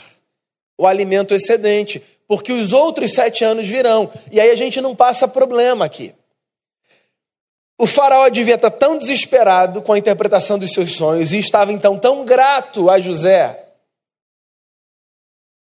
o 0.78 0.86
alimento 0.86 1.34
excedente, 1.34 2.02
porque 2.28 2.52
os 2.52 2.72
outros 2.72 3.12
sete 3.12 3.44
anos 3.44 3.66
virão, 3.66 4.10
e 4.30 4.40
aí 4.40 4.50
a 4.50 4.54
gente 4.54 4.80
não 4.80 4.94
passa 4.94 5.28
problema 5.28 5.84
aqui. 5.84 6.14
O 7.78 7.86
faraó 7.86 8.28
devia 8.28 8.54
estar 8.54 8.70
tão 8.70 8.96
desesperado 8.96 9.82
com 9.82 9.92
a 9.92 9.98
interpretação 9.98 10.58
dos 10.58 10.72
seus 10.72 10.92
sonhos 10.92 11.32
e 11.32 11.38
estava 11.38 11.72
então 11.72 11.98
tão 11.98 12.24
grato 12.24 12.88
a 12.88 12.98
José 12.98 13.64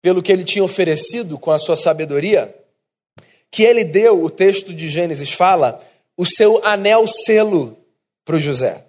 pelo 0.01 0.23
que 0.23 0.31
ele 0.31 0.43
tinha 0.43 0.63
oferecido 0.63 1.37
com 1.37 1.51
a 1.51 1.59
sua 1.59 1.75
sabedoria, 1.75 2.55
que 3.51 3.63
ele 3.63 3.83
deu, 3.83 4.23
o 4.23 4.29
texto 4.29 4.73
de 4.73 4.87
Gênesis 4.87 5.31
fala, 5.31 5.81
o 6.15 6.25
seu 6.25 6.63
anel 6.65 7.05
selo 7.05 7.77
para 8.23 8.35
o 8.35 8.39
José. 8.39 8.85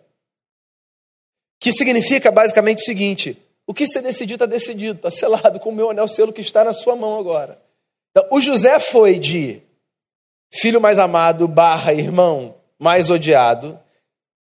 Que 1.59 1.73
significa 1.73 2.31
basicamente 2.31 2.79
o 2.79 2.85
seguinte: 2.85 3.37
o 3.71 3.73
que 3.73 3.87
você 3.87 4.03
decidiu 4.03 4.35
está 4.35 4.47
decidido, 4.47 4.97
está 4.97 5.13
selado 5.13 5.61
com 5.61 5.69
o 5.69 5.73
meu 5.73 5.91
anel 5.91 6.09
selo 6.09 6.33
que 6.33 6.41
está 6.41 6.65
na 6.65 6.73
sua 6.73 6.97
mão 6.97 7.21
agora. 7.21 7.57
Então, 8.11 8.27
o 8.33 8.41
José 8.41 8.81
foi 8.81 9.17
de 9.17 9.63
filho 10.53 10.81
mais 10.81 10.99
amado 10.99 11.47
barra 11.47 11.95
irmão 11.95 12.57
mais 12.81 13.11
odiado, 13.11 13.79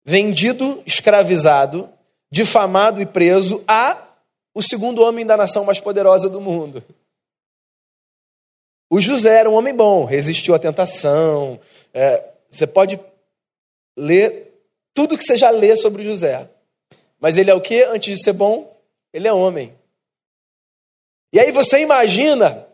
vendido, 0.04 0.80
escravizado, 0.86 1.92
difamado 2.30 3.02
e 3.02 3.06
preso 3.06 3.64
a 3.66 4.00
o 4.54 4.62
segundo 4.62 5.02
homem 5.02 5.26
da 5.26 5.36
nação 5.36 5.64
mais 5.64 5.80
poderosa 5.80 6.28
do 6.28 6.40
mundo. 6.40 6.80
O 8.88 9.00
José 9.00 9.40
era 9.40 9.50
um 9.50 9.54
homem 9.54 9.74
bom, 9.74 10.04
resistiu 10.04 10.54
à 10.54 10.58
tentação. 10.60 11.58
É, 11.92 12.22
você 12.48 12.64
pode 12.64 13.00
ler 13.98 14.54
tudo 14.94 15.18
que 15.18 15.24
você 15.24 15.36
já 15.36 15.50
lê 15.50 15.74
sobre 15.76 16.02
o 16.02 16.04
José. 16.04 16.48
Mas 17.18 17.38
ele 17.38 17.50
é 17.50 17.54
o 17.54 17.60
que? 17.60 17.82
Antes 17.82 18.16
de 18.16 18.22
ser 18.22 18.32
bom, 18.32 18.75
ele 19.16 19.26
é 19.26 19.32
homem. 19.32 19.72
E 21.32 21.40
aí 21.40 21.50
você 21.50 21.80
imagina 21.80 22.68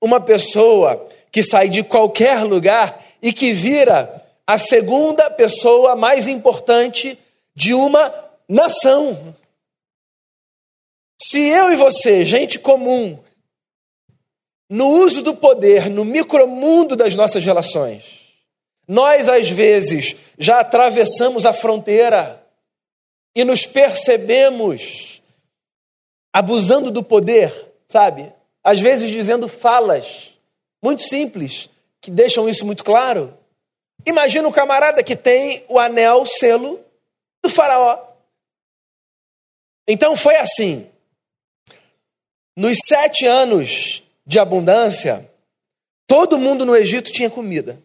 uma 0.00 0.20
pessoa 0.20 1.08
que 1.32 1.42
sai 1.42 1.68
de 1.68 1.82
qualquer 1.82 2.44
lugar 2.44 3.04
e 3.20 3.32
que 3.32 3.52
vira 3.52 4.24
a 4.46 4.56
segunda 4.56 5.28
pessoa 5.28 5.96
mais 5.96 6.28
importante 6.28 7.18
de 7.52 7.74
uma 7.74 8.14
nação. 8.48 9.34
Se 11.20 11.42
eu 11.48 11.72
e 11.72 11.76
você, 11.76 12.24
gente 12.24 12.60
comum, 12.60 13.18
no 14.70 14.86
uso 14.86 15.20
do 15.20 15.34
poder, 15.34 15.90
no 15.90 16.04
micromundo 16.04 16.94
das 16.94 17.16
nossas 17.16 17.44
relações, 17.44 18.36
nós 18.86 19.28
às 19.28 19.50
vezes 19.50 20.14
já 20.38 20.60
atravessamos 20.60 21.44
a 21.44 21.52
fronteira 21.52 22.40
e 23.34 23.42
nos 23.42 23.66
percebemos 23.66 25.07
abusando 26.38 26.92
do 26.92 27.02
poder, 27.02 27.52
sabe? 27.88 28.32
Às 28.62 28.78
vezes 28.78 29.10
dizendo 29.10 29.48
falas 29.48 30.38
muito 30.80 31.02
simples 31.02 31.68
que 32.00 32.12
deixam 32.12 32.48
isso 32.48 32.64
muito 32.64 32.84
claro. 32.84 33.36
Imagina 34.06 34.46
o 34.46 34.52
camarada 34.52 35.02
que 35.02 35.16
tem 35.16 35.64
o 35.68 35.80
anel, 35.80 36.22
o 36.22 36.26
selo 36.26 36.78
do 37.42 37.50
faraó. 37.50 37.98
Então 39.88 40.14
foi 40.14 40.36
assim. 40.36 40.88
Nos 42.56 42.78
sete 42.86 43.26
anos 43.26 44.04
de 44.24 44.38
abundância, 44.38 45.28
todo 46.06 46.38
mundo 46.38 46.64
no 46.64 46.76
Egito 46.76 47.10
tinha 47.10 47.28
comida. 47.28 47.82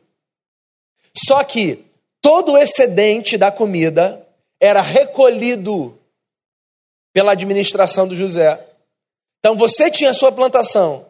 Só 1.26 1.44
que 1.44 1.84
todo 2.22 2.52
o 2.52 2.58
excedente 2.60 3.36
da 3.36 3.52
comida 3.52 4.24
era 4.60 4.82
recolhido 4.82 5.98
pela 7.14 7.32
administração 7.32 8.08
do 8.08 8.16
José. 8.16 8.60
Então 9.40 9.56
você 9.56 9.92
tinha 9.92 10.10
a 10.10 10.14
sua 10.14 10.32
plantação. 10.32 11.10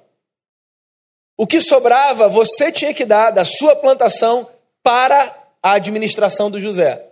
O 1.38 1.48
que 1.48 1.62
sobrava, 1.62 2.28
você 2.28 2.72
tinha 2.72 2.94
que 2.94 3.06
dar 3.06 3.32
da 3.32 3.46
sua 3.46 3.76
plantação 3.76 4.48
para 4.84 5.36
a 5.62 5.74
administração 5.74 6.52
do 6.52 6.60
José. 6.60 7.10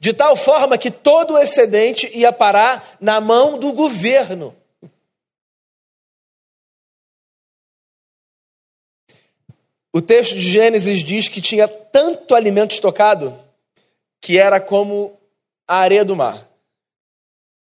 De 0.00 0.12
tal 0.12 0.36
forma 0.36 0.76
que 0.76 0.90
todo 0.90 1.34
o 1.34 1.38
excedente 1.38 2.10
ia 2.12 2.32
parar 2.32 2.96
na 3.00 3.20
mão 3.20 3.56
do 3.56 3.72
governo. 3.72 4.54
O 9.92 10.02
texto 10.02 10.34
de 10.34 10.42
Gênesis 10.42 11.02
diz 11.02 11.28
que 11.28 11.40
tinha 11.40 11.66
tanto 11.66 12.34
alimento 12.34 12.72
estocado 12.72 13.38
que 14.20 14.36
era 14.36 14.60
como 14.60 15.18
a 15.66 15.76
areia 15.76 16.04
do 16.04 16.16
mar. 16.16 16.46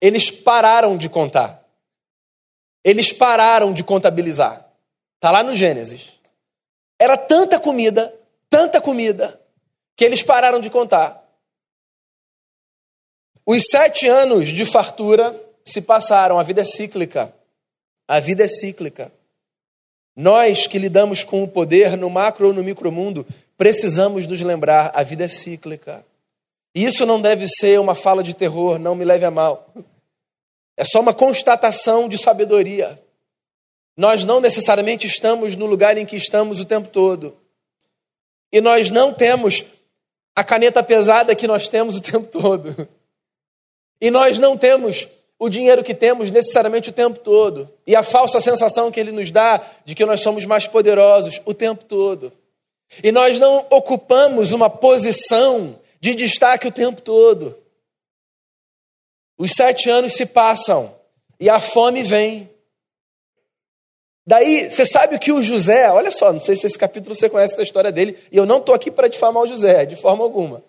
Eles 0.02 0.30
pararam 0.30 0.98
de 0.98 1.10
contar. 1.10 1.64
Eles 2.84 3.12
pararam 3.12 3.74
de 3.74 3.84
contabilizar. 3.84 4.66
Está 5.16 5.32
lá 5.32 5.42
no 5.42 5.56
Gênesis. 5.56 6.20
Era 7.00 7.18
tanta 7.18 7.60
comida, 7.60 8.14
tanta 8.50 8.80
comida, 8.80 9.42
que 9.96 10.06
eles 10.06 10.22
pararam 10.22 10.60
de 10.60 10.70
contar. 10.70 11.24
Os 13.46 13.64
sete 13.70 14.08
anos 14.08 14.50
de 14.50 14.66
fartura 14.66 15.40
se 15.64 15.82
passaram, 15.82 16.40
a 16.40 16.44
vida 16.44 16.62
é 16.62 16.66
cíclica. 16.66 17.34
A 18.08 18.20
vida 18.20 18.44
é 18.44 18.48
cíclica. 18.48 19.12
Nós 20.16 20.68
que 20.68 20.80
lidamos 20.80 21.24
com 21.24 21.44
o 21.44 21.48
poder 21.48 21.98
no 21.98 22.10
macro 22.10 22.48
ou 22.48 22.54
no 22.54 22.64
micromundo, 22.64 23.26
precisamos 23.58 24.26
nos 24.26 24.42
lembrar, 24.42 24.92
a 24.94 25.04
vida 25.04 25.26
é 25.26 25.28
cíclica. 25.28 26.06
E 26.76 26.84
isso 26.84 27.06
não 27.06 27.22
deve 27.22 27.48
ser 27.48 27.80
uma 27.80 27.96
fala 27.96 28.22
de 28.22 28.36
terror, 28.36 28.78
não 28.78 28.96
me 28.96 29.06
leve 29.06 29.24
a 29.24 29.32
mal. 29.32 29.74
É 30.76 30.84
só 30.84 31.00
uma 31.00 31.14
constatação 31.14 32.10
de 32.10 32.18
sabedoria. 32.18 33.02
Nós 33.96 34.26
não 34.26 34.42
necessariamente 34.42 35.08
estamos 35.08 35.56
no 35.56 35.66
lugar 35.66 35.98
em 35.98 36.06
que 36.06 36.18
estamos 36.18 36.60
o 36.60 36.66
tempo 36.66 36.90
todo. 36.90 37.38
E 38.52 38.60
nós 38.60 38.90
não 38.90 39.14
temos 39.14 39.64
a 40.36 40.44
caneta 40.44 40.84
pesada 40.84 41.34
que 41.34 41.48
nós 41.48 41.70
temos 41.70 41.96
o 41.96 42.02
tempo 42.02 42.28
todo. 42.28 42.88
E 44.02 44.12
nós 44.12 44.38
não 44.38 44.58
temos 44.58 45.08
o 45.40 45.48
dinheiro 45.48 45.82
que 45.82 45.94
temos 45.94 46.30
necessariamente 46.30 46.90
o 46.90 46.94
tempo 46.94 47.20
todo. 47.20 47.70
E 47.88 47.96
a 47.96 48.04
falsa 48.04 48.42
sensação 48.42 48.92
que 48.92 49.00
ele 49.00 49.14
nos 49.14 49.32
dá 49.32 49.62
de 49.86 49.96
que 49.96 50.06
nós 50.06 50.20
somos 50.20 50.46
mais 50.46 50.68
poderosos 50.68 51.42
o 51.46 51.54
tempo 51.54 51.86
todo. 51.86 52.34
E 53.02 53.14
nós 53.14 53.40
não 53.40 53.66
ocupamos 53.70 54.52
uma 54.52 54.70
posição 54.70 55.80
de 56.06 56.14
destaque 56.14 56.68
o 56.68 56.72
tempo 56.72 57.02
todo. 57.02 57.58
Os 59.38 59.52
sete 59.52 59.90
anos 59.90 60.14
se 60.14 60.28
passam 60.28 60.96
e 61.40 61.50
a 61.50 61.60
fome 61.60 62.04
vem. 62.04 62.48
Daí, 64.24 64.70
você 64.70 64.86
sabe 64.86 65.16
o 65.16 65.20
que 65.20 65.32
o 65.32 65.42
José, 65.42 65.90
olha 65.90 66.12
só, 66.12 66.32
não 66.32 66.40
sei 66.40 66.56
se 66.56 66.68
esse 66.68 66.78
capítulo 66.78 67.16
você 67.16 67.28
conhece 67.28 67.58
da 67.58 67.64
história 67.64 67.92
dele, 67.92 68.18
e 68.32 68.38
eu 68.38 68.46
não 68.46 68.60
estou 68.60 68.74
aqui 68.74 68.92
para 68.92 69.08
difamar 69.08 69.44
o 69.44 69.48
José, 69.48 69.86
de 69.86 69.96
forma 69.96 70.24
alguma. 70.24 70.64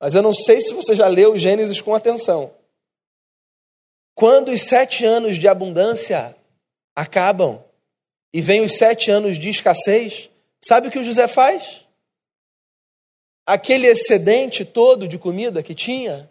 Mas 0.00 0.14
eu 0.14 0.22
não 0.22 0.34
sei 0.34 0.60
se 0.60 0.74
você 0.74 0.94
já 0.94 1.06
leu 1.06 1.38
Gênesis 1.38 1.80
com 1.80 1.94
atenção. 1.94 2.52
Quando 4.14 4.50
os 4.50 4.62
sete 4.62 5.04
anos 5.04 5.36
de 5.36 5.46
abundância 5.46 6.36
acabam 6.94 7.62
e 8.32 8.40
vem 8.40 8.62
os 8.62 8.76
sete 8.76 9.10
anos 9.10 9.38
de 9.38 9.48
escassez, 9.48 10.28
sabe 10.60 10.88
o 10.88 10.90
que 10.90 10.98
o 10.98 11.04
José 11.04 11.28
faz? 11.28 11.85
Aquele 13.46 13.86
excedente 13.86 14.64
todo 14.64 15.06
de 15.06 15.18
comida 15.18 15.62
que 15.62 15.74
tinha, 15.74 16.28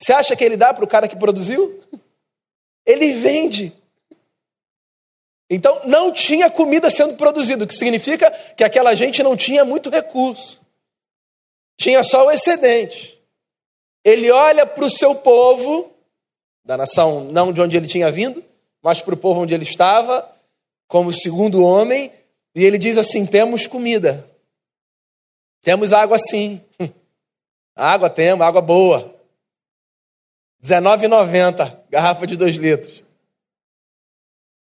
você 0.00 0.12
acha 0.12 0.36
que 0.36 0.44
ele 0.44 0.56
dá 0.56 0.74
para 0.74 0.84
o 0.84 0.88
cara 0.88 1.08
que 1.08 1.16
produziu? 1.16 1.80
Ele 2.86 3.12
vende 3.12 3.70
Então 5.50 5.82
não 5.84 6.10
tinha 6.10 6.50
comida 6.50 6.88
sendo 6.88 7.14
produzida, 7.14 7.64
o 7.64 7.66
que 7.66 7.74
significa 7.74 8.30
que 8.56 8.64
aquela 8.64 8.94
gente 8.94 9.22
não 9.22 9.36
tinha 9.36 9.62
muito 9.62 9.90
recurso. 9.90 10.60
Tinha 11.76 12.02
só 12.02 12.26
o 12.26 12.30
excedente. 12.30 13.18
Ele 14.04 14.30
olha 14.30 14.66
para 14.66 14.84
o 14.84 14.90
seu 14.90 15.14
povo, 15.14 15.92
da 16.64 16.76
nação 16.76 17.24
não 17.24 17.52
de 17.52 17.60
onde 17.60 17.76
ele 17.76 17.86
tinha 17.86 18.10
vindo, 18.10 18.42
mas 18.82 19.00
para 19.00 19.14
o 19.14 19.18
povo 19.18 19.40
onde 19.40 19.54
ele 19.54 19.64
estava, 19.64 20.26
como 20.86 21.12
segundo 21.12 21.62
homem, 21.62 22.10
e 22.54 22.64
ele 22.64 22.78
diz 22.78 22.96
assim: 22.96 23.26
temos 23.26 23.66
comida. 23.66 24.27
Temos 25.60 25.92
água 25.92 26.18
sim. 26.18 26.60
Água 27.74 28.10
temos, 28.10 28.44
água 28.44 28.60
boa. 28.60 29.14
R$19,90, 30.60 31.76
garrafa 31.88 32.26
de 32.26 32.36
2 32.36 32.56
litros. 32.56 33.04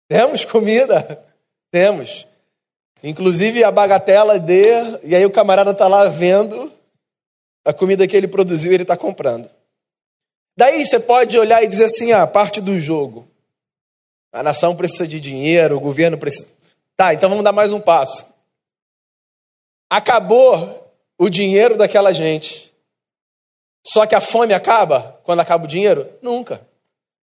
Temos 0.10 0.44
comida? 0.44 1.26
Temos. 1.72 2.28
Inclusive 3.02 3.64
a 3.64 3.72
bagatela 3.72 4.38
de. 4.38 4.66
E 5.04 5.16
aí 5.16 5.26
o 5.26 5.32
camarada 5.32 5.72
está 5.72 5.88
lá 5.88 6.10
vendo 6.10 6.74
a 7.64 7.74
comida 7.74 8.08
que 8.08 8.16
ele 8.16 8.28
produziu 8.28 8.72
e 8.72 8.74
ele 8.76 8.84
está 8.84 8.98
comprando. 8.98 9.50
Daí 10.58 10.86
você 10.86 11.00
pode 11.00 11.38
olhar 11.38 11.64
e 11.64 11.68
dizer 11.68 11.86
assim: 11.86 12.12
ah, 12.12 12.26
parte 12.26 12.60
do 12.60 12.80
jogo. 12.80 13.28
A 14.34 14.44
nação 14.44 14.76
precisa 14.76 15.08
de 15.08 15.20
dinheiro, 15.20 15.78
o 15.78 15.80
governo 15.80 16.18
precisa. 16.18 16.50
Tá, 16.96 17.14
então 17.14 17.30
vamos 17.30 17.44
dar 17.44 17.52
mais 17.52 17.72
um 17.72 17.80
passo. 17.80 18.26
Acabou 19.90 20.94
o 21.18 21.30
dinheiro 21.30 21.78
daquela 21.78 22.14
gente. 22.14 22.74
Só 23.86 24.06
que 24.06 24.16
a 24.16 24.22
fome 24.22 24.54
acaba 24.54 25.20
quando 25.24 25.40
acaba 25.40 25.64
o 25.64 25.68
dinheiro? 25.68 26.12
Nunca. 26.22 26.66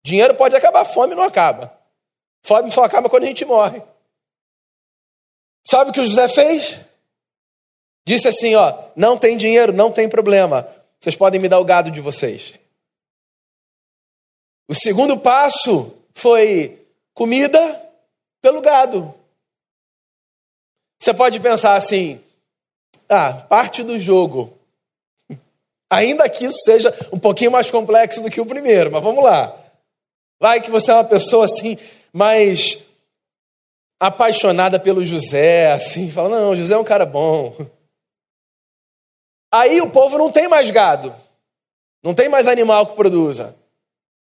Dinheiro 0.05 0.35
pode 0.35 0.55
acabar, 0.55 0.85
fome 0.85 1.15
não 1.15 1.23
acaba. 1.23 1.75
Fome 2.43 2.71
só 2.71 2.83
acaba 2.83 3.09
quando 3.09 3.23
a 3.23 3.27
gente 3.27 3.45
morre. 3.45 3.81
Sabe 5.67 5.91
o 5.91 5.93
que 5.93 5.99
o 5.99 6.05
José 6.05 6.27
fez? 6.27 6.81
Disse 8.07 8.27
assim: 8.27 8.55
ó, 8.55 8.89
não 8.95 9.17
tem 9.17 9.37
dinheiro, 9.37 9.71
não 9.71 9.91
tem 9.91 10.09
problema. 10.09 10.67
Vocês 10.99 11.15
podem 11.15 11.39
me 11.39 11.49
dar 11.49 11.59
o 11.59 11.65
gado 11.65 11.91
de 11.91 12.01
vocês. 12.01 12.53
O 14.67 14.73
segundo 14.73 15.17
passo 15.17 15.95
foi 16.13 16.87
comida 17.13 17.91
pelo 18.41 18.61
gado. 18.61 19.13
Você 20.99 21.13
pode 21.13 21.39
pensar 21.39 21.75
assim: 21.75 22.23
ah, 23.11 23.33
parte 23.33 23.83
do 23.83 23.99
jogo. 23.99 24.57
Ainda 25.89 26.29
que 26.29 26.45
isso 26.45 26.59
seja 26.63 26.93
um 27.11 27.19
pouquinho 27.19 27.51
mais 27.51 27.69
complexo 27.69 28.23
do 28.23 28.31
que 28.31 28.39
o 28.39 28.45
primeiro, 28.45 28.89
mas 28.89 29.03
vamos 29.03 29.21
lá. 29.21 29.53
Vai 30.39 30.61
que 30.61 30.71
você 30.71 30.91
é 30.91 30.95
uma 30.95 31.03
pessoa 31.03 31.43
assim, 31.43 31.77
mais 32.13 32.77
apaixonada 33.99 34.79
pelo 34.79 35.05
José, 35.05 35.73
assim, 35.73 36.09
fala: 36.09 36.29
não, 36.29 36.55
José 36.55 36.73
é 36.73 36.77
um 36.77 36.83
cara 36.85 37.05
bom. 37.05 37.53
Aí 39.53 39.81
o 39.81 39.91
povo 39.91 40.17
não 40.17 40.31
tem 40.31 40.47
mais 40.47 40.71
gado, 40.71 41.13
não 42.01 42.13
tem 42.13 42.29
mais 42.29 42.47
animal 42.47 42.87
que 42.87 42.95
produza. 42.95 43.53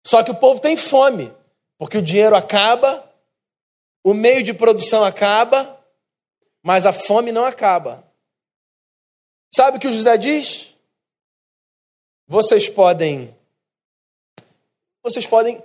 Só 0.06 0.22
que 0.22 0.32
o 0.32 0.36
povo 0.36 0.60
tem 0.60 0.76
fome, 0.76 1.34
porque 1.80 1.98
o 1.98 2.02
dinheiro 2.02 2.36
acaba, 2.36 3.10
o 4.04 4.14
meio 4.14 4.44
de 4.44 4.54
produção 4.54 5.06
acaba, 5.06 5.80
mas 6.62 6.86
a 6.86 6.92
fome 6.92 7.32
não 7.32 7.46
acaba. 7.46 8.04
Sabe 9.56 9.78
o 9.78 9.80
que 9.80 9.88
o 9.88 9.92
José 9.92 10.18
diz? 10.18 10.76
Vocês 12.28 12.68
podem 12.68 13.34
vocês 15.02 15.26
podem 15.26 15.64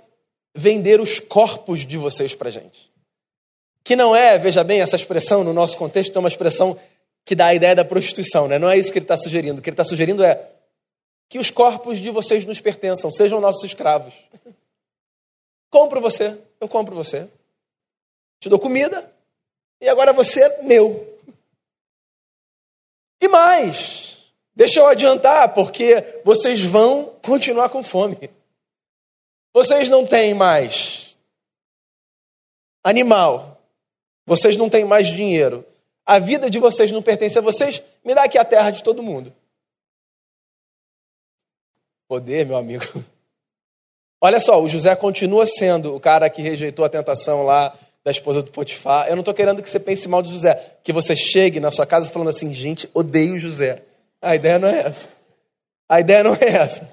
vender 0.55 1.01
os 1.01 1.19
corpos 1.19 1.85
de 1.85 1.97
vocês 1.97 2.33
para 2.33 2.49
gente. 2.49 2.89
Que 3.83 3.93
não 3.93 4.15
é, 4.15 4.39
veja 4.39 4.63
bem, 4.63 4.79
essa 4.79 4.95
expressão 4.95 5.43
no 5.43 5.51
nosso 5.51 5.77
contexto 5.77 6.15
é 6.15 6.19
uma 6.19 6.29
expressão 6.29 6.79
que 7.25 7.35
dá 7.35 7.47
a 7.47 7.53
ideia 7.53 7.75
da 7.75 7.83
prostituição, 7.83 8.47
né? 8.47 8.57
Não 8.57 8.69
é 8.69 8.77
isso 8.77 8.93
que 8.93 8.97
ele 8.97 9.03
está 9.03 9.17
sugerindo. 9.17 9.59
O 9.59 9.61
que 9.61 9.69
ele 9.69 9.73
está 9.73 9.83
sugerindo 9.83 10.23
é 10.23 10.41
que 11.27 11.37
os 11.37 11.49
corpos 11.49 11.99
de 11.99 12.09
vocês 12.11 12.45
nos 12.45 12.61
pertençam, 12.61 13.11
sejam 13.11 13.41
nossos 13.41 13.65
escravos. 13.65 14.13
Compro 15.69 15.99
você, 15.99 16.39
eu 16.61 16.69
compro 16.69 16.95
você. 16.95 17.29
Te 18.39 18.47
dou 18.47 18.57
comida 18.57 19.13
e 19.81 19.89
agora 19.89 20.13
você 20.13 20.41
é 20.41 20.61
meu. 20.63 21.10
E 23.21 23.27
mais, 23.27 24.33
deixa 24.55 24.79
eu 24.79 24.87
adiantar, 24.87 25.53
porque 25.53 26.21
vocês 26.25 26.63
vão 26.63 27.05
continuar 27.21 27.69
com 27.69 27.83
fome. 27.83 28.17
Vocês 29.53 29.87
não 29.87 30.05
têm 30.05 30.33
mais 30.33 31.17
animal, 32.83 33.61
vocês 34.25 34.57
não 34.57 34.69
têm 34.69 34.85
mais 34.85 35.07
dinheiro, 35.07 35.63
a 36.05 36.17
vida 36.17 36.49
de 36.49 36.57
vocês 36.57 36.91
não 36.91 37.01
pertence 37.01 37.37
a 37.37 37.41
vocês, 37.41 37.83
me 38.03 38.15
dá 38.15 38.23
aqui 38.23 38.37
a 38.37 38.45
terra 38.45 38.71
de 38.71 38.83
todo 38.83 39.03
mundo. 39.03 39.33
Poder, 42.07 42.45
meu 42.45 42.57
amigo. 42.57 42.83
Olha 44.19 44.39
só, 44.39 44.61
o 44.61 44.67
José 44.67 44.95
continua 44.95 45.45
sendo 45.45 45.95
o 45.95 45.99
cara 45.99 46.29
que 46.29 46.41
rejeitou 46.41 46.83
a 46.83 46.89
tentação 46.89 47.43
lá 47.43 47.77
da 48.03 48.11
esposa 48.11 48.41
do 48.41 48.51
Potifar. 48.51 49.07
Eu 49.07 49.15
não 49.15 49.21
estou 49.21 49.33
querendo 49.33 49.61
que 49.61 49.69
você 49.69 49.79
pense 49.79 50.07
mal 50.07 50.21
de 50.21 50.31
José, 50.31 50.55
que 50.83 50.91
você 50.91 51.15
chegue 51.15 51.59
na 51.59 51.71
sua 51.71 51.85
casa 51.85 52.11
falando 52.11 52.29
assim, 52.29 52.53
gente, 52.53 52.89
odeio 52.93 53.39
José. 53.39 53.83
A 54.21 54.35
ideia 54.35 54.59
não 54.59 54.67
é 54.67 54.79
essa. 54.81 55.09
A 55.87 55.99
ideia 55.99 56.23
não 56.23 56.35
é 56.35 56.45
essa. 56.45 56.89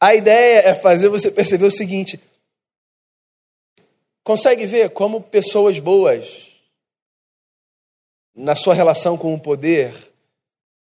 A 0.00 0.14
ideia 0.14 0.68
é 0.68 0.74
fazer 0.74 1.08
você 1.08 1.30
perceber 1.30 1.66
o 1.66 1.70
seguinte: 1.70 2.20
consegue 4.22 4.66
ver 4.66 4.90
como 4.90 5.20
pessoas 5.20 5.78
boas 5.78 6.48
na 8.34 8.54
sua 8.54 8.74
relação 8.74 9.16
com 9.16 9.34
o 9.34 9.40
poder, 9.40 9.92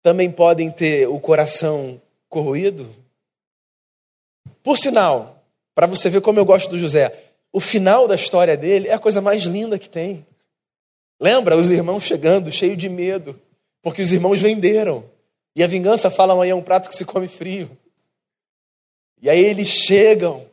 também 0.03 0.31
podem 0.31 0.71
ter 0.71 1.09
o 1.09 1.19
coração 1.19 2.01
corroído? 2.29 2.89
Por 4.63 4.79
sinal, 4.79 5.43
para 5.75 5.87
você 5.87 6.09
ver 6.09 6.21
como 6.21 6.39
eu 6.39 6.45
gosto 6.45 6.71
do 6.71 6.79
José, 6.79 7.32
o 7.53 7.61
final 7.61 8.09
da 8.09 8.15
história 8.15 8.57
dele 8.57 8.89
é 8.89 8.95
a 8.95 8.99
coisa 8.99 9.21
mais 9.21 9.43
linda 9.43 9.79
que 9.79 9.89
tem. 9.89 10.27
Lembra 11.21 11.57
os 11.57 11.71
irmãos 11.71 12.03
chegando, 12.05 12.51
cheio 12.51 12.77
de 12.77 12.89
medo, 12.89 13.39
porque 13.83 14.01
os 14.01 14.11
irmãos 14.11 14.41
venderam. 14.41 15.05
E 15.55 15.63
a 15.63 15.67
vingança 15.67 16.11
fala 16.11 16.33
amanhã 16.33 16.53
é 16.53 16.55
um 16.55 16.63
prato 16.63 16.89
que 16.89 16.97
se 16.97 17.05
come 17.05 17.29
frio. 17.29 17.71
E 19.21 19.29
aí 19.29 19.45
eles 19.45 19.69
chegam, 19.69 20.45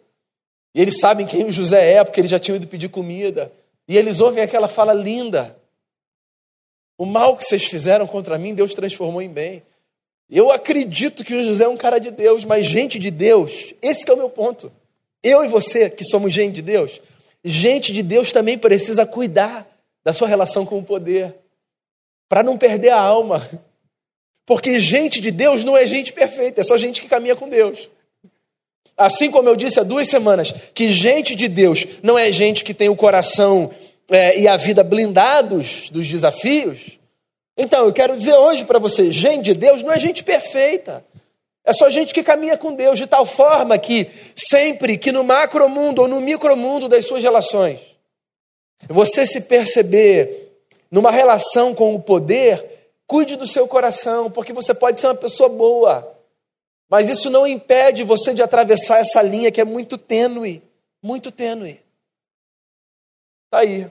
e 0.76 0.82
eles 0.82 1.00
sabem 1.00 1.26
quem 1.26 1.46
o 1.46 1.52
José 1.52 1.94
é, 1.94 2.04
porque 2.04 2.20
eles 2.20 2.30
já 2.30 2.38
tinham 2.38 2.58
ido 2.58 2.68
pedir 2.68 2.90
comida. 2.90 3.52
E 3.88 3.98
eles 3.98 4.20
ouvem 4.20 4.44
aquela 4.44 4.68
fala 4.68 4.94
linda. 4.94 5.58
O 6.98 7.06
mal 7.06 7.36
que 7.38 7.46
vocês 7.46 7.64
fizeram 7.64 8.06
contra 8.06 8.38
mim, 8.38 8.54
Deus 8.54 8.74
transformou 8.74 9.22
em 9.22 9.30
bem. 9.30 9.64
Eu 10.30 10.52
acredito 10.52 11.24
que 11.24 11.34
o 11.34 11.44
José 11.44 11.64
é 11.64 11.70
um 11.70 11.78
cara 11.78 11.98
de 11.98 12.12
Deus, 12.12 12.46
mas 12.46 12.68
gente 12.68 13.00
de 13.00 13.10
Deus, 13.10 13.74
esse 13.82 14.08
é 14.08 14.14
o 14.14 14.18
meu 14.18 14.30
ponto. 14.30 14.72
Eu 15.24 15.44
e 15.44 15.48
você, 15.48 15.90
que 15.90 16.04
somos 16.04 16.34
gente 16.34 16.56
de 16.56 16.62
Deus, 16.62 17.02
gente 17.44 17.92
de 17.92 18.02
Deus 18.02 18.32
também 18.32 18.58
precisa 18.58 19.06
cuidar 19.06 19.68
da 20.04 20.14
sua 20.14 20.28
relação 20.28 20.66
com 20.66 20.80
o 20.80 20.84
poder, 20.84 21.36
para 22.28 22.44
não 22.44 22.58
perder 22.58 22.90
a 22.90 23.00
alma. 23.00 23.48
Porque 24.46 24.80
gente 24.80 25.22
de 25.22 25.30
Deus 25.30 25.64
não 25.64 25.78
é 25.78 25.86
gente 25.86 26.12
perfeita, 26.12 26.62
é 26.62 26.64
só 26.64 26.78
gente 26.78 27.02
que 27.02 27.08
caminha 27.08 27.36
com 27.36 27.48
Deus. 27.48 27.90
Assim 28.98 29.30
como 29.30 29.48
eu 29.48 29.56
disse 29.56 29.80
há 29.80 29.84
duas 29.84 30.08
semanas, 30.08 30.52
que 30.74 30.92
gente 30.92 31.36
de 31.36 31.48
Deus 31.48 31.86
não 32.02 32.18
é 32.18 32.32
gente 32.32 32.64
que 32.64 32.74
tem 32.74 32.90
o 32.90 32.96
coração 32.96 33.72
é, 34.10 34.40
e 34.40 34.48
a 34.48 34.58
vida 34.58 34.84
blindados 34.84 35.90
dos 35.90 36.08
desafios. 36.08 37.00
Então, 37.58 37.86
eu 37.86 37.94
quero 37.94 38.18
dizer 38.18 38.36
hoje 38.36 38.66
para 38.66 38.80
você: 38.80 39.12
gente 39.12 39.46
de 39.46 39.54
Deus 39.54 39.84
não 39.84 39.92
é 39.92 40.00
gente 40.00 40.24
perfeita. 40.24 41.06
É 41.70 41.74
só 41.74 41.88
gente 41.88 42.16
que 42.16 42.24
caminha 42.24 42.58
com 42.58 42.74
Deus 42.74 42.98
de 42.98 43.06
tal 43.06 43.28
forma 43.28 43.78
que 43.78 44.10
sempre 44.36 44.98
que 44.98 45.12
no 45.12 45.24
macromundo 45.24 46.02
ou 46.02 46.08
no 46.08 46.20
micromundo 46.20 46.90
das 46.90 47.06
suas 47.06 47.22
relações, 47.22 47.80
você 48.88 49.24
se 49.24 49.42
perceber 49.42 50.52
numa 50.90 51.12
relação 51.12 51.76
com 51.76 51.94
o 51.94 52.02
poder, 52.02 52.92
cuide 53.06 53.36
do 53.36 53.46
seu 53.46 53.68
coração, 53.68 54.32
porque 54.32 54.52
você 54.52 54.74
pode 54.74 55.00
ser 55.00 55.06
uma 55.06 55.16
pessoa 55.16 55.48
boa, 55.48 56.12
mas 56.90 57.08
isso 57.08 57.30
não 57.30 57.46
impede 57.46 58.04
você 58.04 58.34
de 58.34 58.42
atravessar 58.42 58.98
essa 58.98 59.22
linha 59.22 59.52
que 59.52 59.62
é 59.62 59.64
muito 59.64 59.96
tênue, 59.96 60.64
muito 61.04 61.32
tênue. 61.32 61.80
Está 63.46 63.60
aí. 63.60 63.88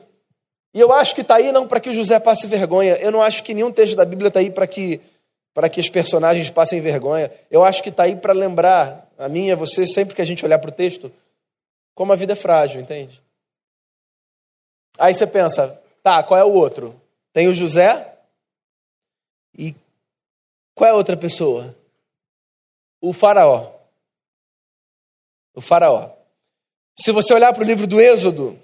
E 0.74 0.80
eu 0.80 0.92
acho 0.92 1.14
que 1.14 1.20
está 1.20 1.36
aí 1.36 1.52
não 1.52 1.68
para 1.68 1.78
que 1.78 1.90
o 1.90 1.94
José 1.94 2.18
passe 2.18 2.48
vergonha. 2.48 2.96
Eu 2.96 3.12
não 3.12 3.22
acho 3.22 3.44
que 3.44 3.54
nenhum 3.54 3.70
texto 3.70 3.94
da 3.94 4.04
Bíblia 4.04 4.26
está 4.26 4.40
aí 4.40 4.50
para 4.50 4.66
que, 4.66 5.00
para 5.58 5.68
que 5.68 5.80
os 5.80 5.88
personagens 5.88 6.48
passem 6.48 6.80
vergonha. 6.80 7.32
Eu 7.50 7.64
acho 7.64 7.82
que 7.82 7.88
está 7.88 8.04
aí 8.04 8.14
para 8.14 8.32
lembrar 8.32 9.10
a 9.18 9.28
mim 9.28 9.46
e 9.46 9.50
a 9.50 9.56
você, 9.56 9.88
sempre 9.88 10.14
que 10.14 10.22
a 10.22 10.24
gente 10.24 10.44
olhar 10.44 10.60
para 10.60 10.70
o 10.70 10.72
texto, 10.72 11.10
como 11.96 12.12
a 12.12 12.16
vida 12.16 12.34
é 12.34 12.36
frágil, 12.36 12.80
entende? 12.80 13.20
Aí 14.96 15.12
você 15.12 15.26
pensa, 15.26 15.82
tá, 16.00 16.22
qual 16.22 16.38
é 16.38 16.44
o 16.44 16.52
outro? 16.52 16.94
Tem 17.32 17.48
o 17.48 17.54
José 17.56 18.18
e 19.52 19.74
qual 20.76 20.90
é 20.90 20.92
a 20.92 20.96
outra 20.96 21.16
pessoa? 21.16 21.74
O 23.00 23.12
Faraó. 23.12 23.72
O 25.56 25.60
Faraó. 25.60 26.12
Se 26.96 27.10
você 27.10 27.34
olhar 27.34 27.52
para 27.52 27.64
o 27.64 27.66
livro 27.66 27.84
do 27.84 28.00
Êxodo, 28.00 28.56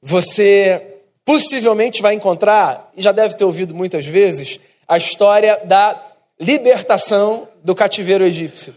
você 0.00 1.00
possivelmente 1.24 2.00
vai 2.00 2.14
encontrar, 2.14 2.92
e 2.96 3.02
já 3.02 3.10
deve 3.10 3.34
ter 3.34 3.42
ouvido 3.42 3.74
muitas 3.74 4.06
vezes, 4.06 4.60
a 4.86 4.96
história 4.96 5.60
da 5.64 6.07
libertação 6.40 7.48
do 7.62 7.74
cativeiro 7.74 8.24
egípcio. 8.24 8.76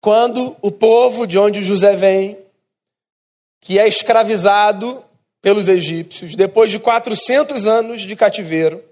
Quando 0.00 0.56
o 0.60 0.72
povo 0.72 1.26
de 1.26 1.38
onde 1.38 1.62
José 1.62 1.94
vem, 1.94 2.38
que 3.60 3.78
é 3.78 3.86
escravizado 3.86 5.04
pelos 5.40 5.68
egípcios, 5.68 6.34
depois 6.34 6.70
de 6.70 6.78
400 6.78 7.66
anos 7.66 8.02
de 8.02 8.16
cativeiro, 8.16 8.82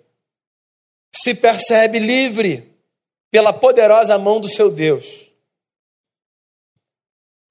se 1.14 1.34
percebe 1.34 1.98
livre 1.98 2.70
pela 3.30 3.52
poderosa 3.52 4.18
mão 4.18 4.40
do 4.40 4.48
seu 4.48 4.70
Deus. 4.70 5.30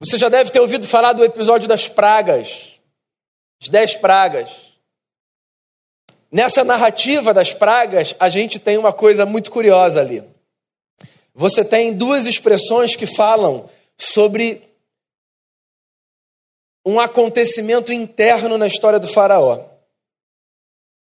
Você 0.00 0.16
já 0.16 0.28
deve 0.28 0.50
ter 0.50 0.60
ouvido 0.60 0.86
falar 0.86 1.12
do 1.12 1.24
episódio 1.24 1.68
das 1.68 1.86
pragas, 1.86 2.80
as 3.62 3.68
dez 3.68 3.94
pragas. 3.94 4.69
Nessa 6.32 6.62
narrativa 6.62 7.34
das 7.34 7.52
pragas, 7.52 8.14
a 8.20 8.28
gente 8.28 8.58
tem 8.58 8.78
uma 8.78 8.92
coisa 8.92 9.26
muito 9.26 9.50
curiosa 9.50 10.00
ali. 10.00 10.22
Você 11.34 11.64
tem 11.64 11.92
duas 11.92 12.26
expressões 12.26 12.94
que 12.94 13.06
falam 13.06 13.68
sobre 13.98 14.62
um 16.84 17.00
acontecimento 17.00 17.92
interno 17.92 18.56
na 18.56 18.66
história 18.66 18.98
do 18.98 19.08
Faraó. 19.08 19.64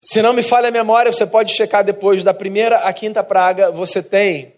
Se 0.03 0.21
não 0.21 0.33
me 0.33 0.41
falha 0.41 0.69
a 0.69 0.71
memória, 0.71 1.11
você 1.11 1.27
pode 1.27 1.53
checar 1.53 1.83
depois 1.83 2.23
da 2.23 2.33
primeira 2.33 2.77
à 2.79 2.91
quinta 2.91 3.23
praga, 3.23 3.71
você 3.71 4.01
tem 4.01 4.53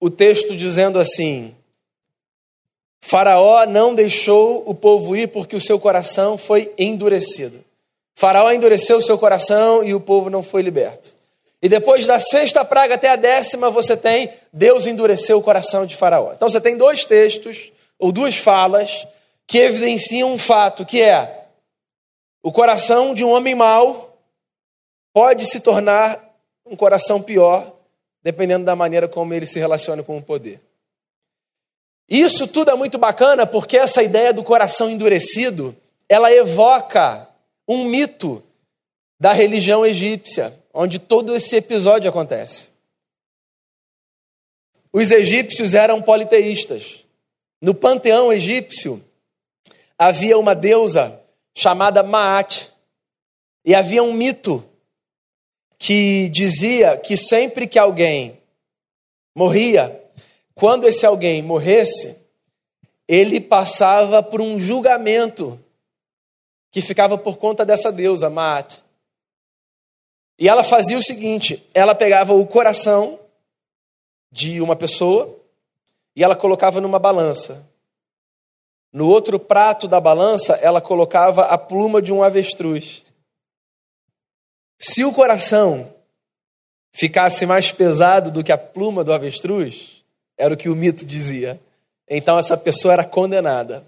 o 0.00 0.08
texto 0.08 0.56
dizendo 0.56 0.98
assim: 0.98 1.54
Faraó 3.02 3.66
não 3.66 3.94
deixou 3.94 4.68
o 4.68 4.74
povo 4.74 5.14
ir 5.14 5.28
porque 5.28 5.54
o 5.54 5.60
seu 5.60 5.78
coração 5.78 6.38
foi 6.38 6.72
endurecido. 6.78 7.62
Faraó 8.20 8.52
endureceu 8.52 8.98
o 8.98 9.02
seu 9.02 9.16
coração 9.16 9.82
e 9.82 9.94
o 9.94 10.00
povo 10.00 10.28
não 10.28 10.42
foi 10.42 10.60
liberto. 10.60 11.16
E 11.62 11.70
depois 11.70 12.04
da 12.04 12.20
sexta 12.20 12.62
praga 12.62 12.96
até 12.96 13.08
a 13.08 13.16
décima, 13.16 13.70
você 13.70 13.96
tem 13.96 14.30
Deus 14.52 14.86
endureceu 14.86 15.38
o 15.38 15.42
coração 15.42 15.86
de 15.86 15.96
Faraó. 15.96 16.34
Então 16.34 16.46
você 16.46 16.60
tem 16.60 16.76
dois 16.76 17.06
textos, 17.06 17.72
ou 17.98 18.12
duas 18.12 18.36
falas, 18.36 19.06
que 19.46 19.56
evidenciam 19.56 20.34
um 20.34 20.36
fato, 20.36 20.84
que 20.84 21.00
é 21.00 21.46
o 22.42 22.52
coração 22.52 23.14
de 23.14 23.24
um 23.24 23.30
homem 23.30 23.54
mau 23.54 24.14
pode 25.14 25.46
se 25.46 25.60
tornar 25.60 26.22
um 26.66 26.76
coração 26.76 27.22
pior, 27.22 27.72
dependendo 28.22 28.66
da 28.66 28.76
maneira 28.76 29.08
como 29.08 29.32
ele 29.32 29.46
se 29.46 29.58
relaciona 29.58 30.02
com 30.02 30.18
o 30.18 30.22
poder. 30.22 30.60
Isso 32.06 32.46
tudo 32.46 32.70
é 32.70 32.74
muito 32.74 32.98
bacana 32.98 33.46
porque 33.46 33.78
essa 33.78 34.02
ideia 34.02 34.30
do 34.30 34.44
coração 34.44 34.90
endurecido, 34.90 35.74
ela 36.06 36.30
evoca 36.30 37.29
um 37.72 37.84
mito 37.84 38.42
da 39.20 39.32
religião 39.32 39.86
egípcia, 39.86 40.52
onde 40.74 40.98
todo 40.98 41.36
esse 41.36 41.54
episódio 41.54 42.10
acontece. 42.10 42.68
Os 44.92 45.12
egípcios 45.12 45.72
eram 45.72 46.02
politeístas. 46.02 47.04
No 47.62 47.72
panteão 47.72 48.32
egípcio 48.32 49.00
havia 49.96 50.36
uma 50.36 50.52
deusa 50.52 51.22
chamada 51.56 52.02
Maat, 52.02 52.72
e 53.64 53.72
havia 53.72 54.02
um 54.02 54.14
mito 54.14 54.64
que 55.78 56.28
dizia 56.30 56.96
que 56.96 57.16
sempre 57.16 57.68
que 57.68 57.78
alguém 57.78 58.36
morria, 59.32 59.96
quando 60.56 60.88
esse 60.88 61.06
alguém 61.06 61.40
morresse, 61.40 62.16
ele 63.06 63.40
passava 63.40 64.24
por 64.24 64.40
um 64.40 64.58
julgamento 64.58 65.56
que 66.70 66.80
ficava 66.80 67.18
por 67.18 67.36
conta 67.36 67.64
dessa 67.64 67.90
deusa, 67.90 68.30
Maat. 68.30 68.80
E 70.38 70.48
ela 70.48 70.64
fazia 70.64 70.96
o 70.96 71.02
seguinte: 71.02 71.68
ela 71.74 71.94
pegava 71.94 72.32
o 72.32 72.46
coração 72.46 73.18
de 74.32 74.60
uma 74.60 74.76
pessoa 74.76 75.38
e 76.14 76.22
ela 76.22 76.36
colocava 76.36 76.80
numa 76.80 76.98
balança. 76.98 77.68
No 78.92 79.06
outro 79.06 79.38
prato 79.38 79.86
da 79.86 80.00
balança, 80.00 80.54
ela 80.54 80.80
colocava 80.80 81.44
a 81.44 81.56
pluma 81.58 82.02
de 82.02 82.12
um 82.12 82.22
avestruz. 82.22 83.04
Se 84.78 85.04
o 85.04 85.12
coração 85.12 85.94
ficasse 86.92 87.46
mais 87.46 87.70
pesado 87.70 88.30
do 88.30 88.42
que 88.42 88.50
a 88.50 88.58
pluma 88.58 89.04
do 89.04 89.12
avestruz, 89.12 90.02
era 90.36 90.54
o 90.54 90.56
que 90.56 90.68
o 90.68 90.74
mito 90.74 91.04
dizia. 91.04 91.60
Então 92.08 92.38
essa 92.38 92.56
pessoa 92.56 92.94
era 92.94 93.04
condenada. 93.04 93.84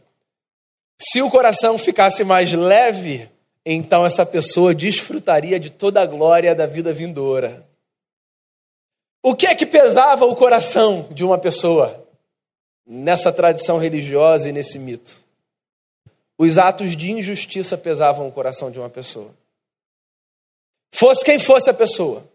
Se 1.13 1.21
o 1.21 1.29
coração 1.29 1.77
ficasse 1.77 2.25
mais 2.25 2.55
leve, 2.55 3.29
então 3.67 4.07
essa 4.07 4.25
pessoa 4.25 4.75
desfrutaria 4.75 5.61
de 5.61 5.69
toda 5.69 6.01
a 6.01 6.07
glória 6.07 6.55
da 6.55 6.65
vida 6.65 6.91
vindoura. 6.91 7.69
O 9.23 9.37
que 9.37 9.47
é 9.47 9.55
que 9.55 9.67
pesava 9.67 10.25
o 10.25 10.35
coração 10.35 11.07
de 11.11 11.23
uma 11.23 11.37
pessoa 11.37 12.03
nessa 12.87 13.31
tradição 13.31 13.77
religiosa 13.77 14.49
e 14.49 14.53
nesse 14.53 14.79
mito? 14.79 15.23
Os 16.39 16.57
atos 16.57 16.97
de 16.97 17.13
injustiça 17.13 17.77
pesavam 17.77 18.27
o 18.27 18.33
coração 18.33 18.71
de 18.71 18.79
uma 18.79 18.89
pessoa. 18.89 19.35
Fosse 20.95 21.23
quem 21.23 21.39
fosse 21.39 21.69
a 21.69 21.75
pessoa, 21.75 22.27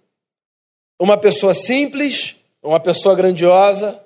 uma 1.00 1.18
pessoa 1.18 1.56
simples, 1.56 2.36
uma 2.62 2.80
pessoa 2.80 3.16
grandiosa, 3.16 4.00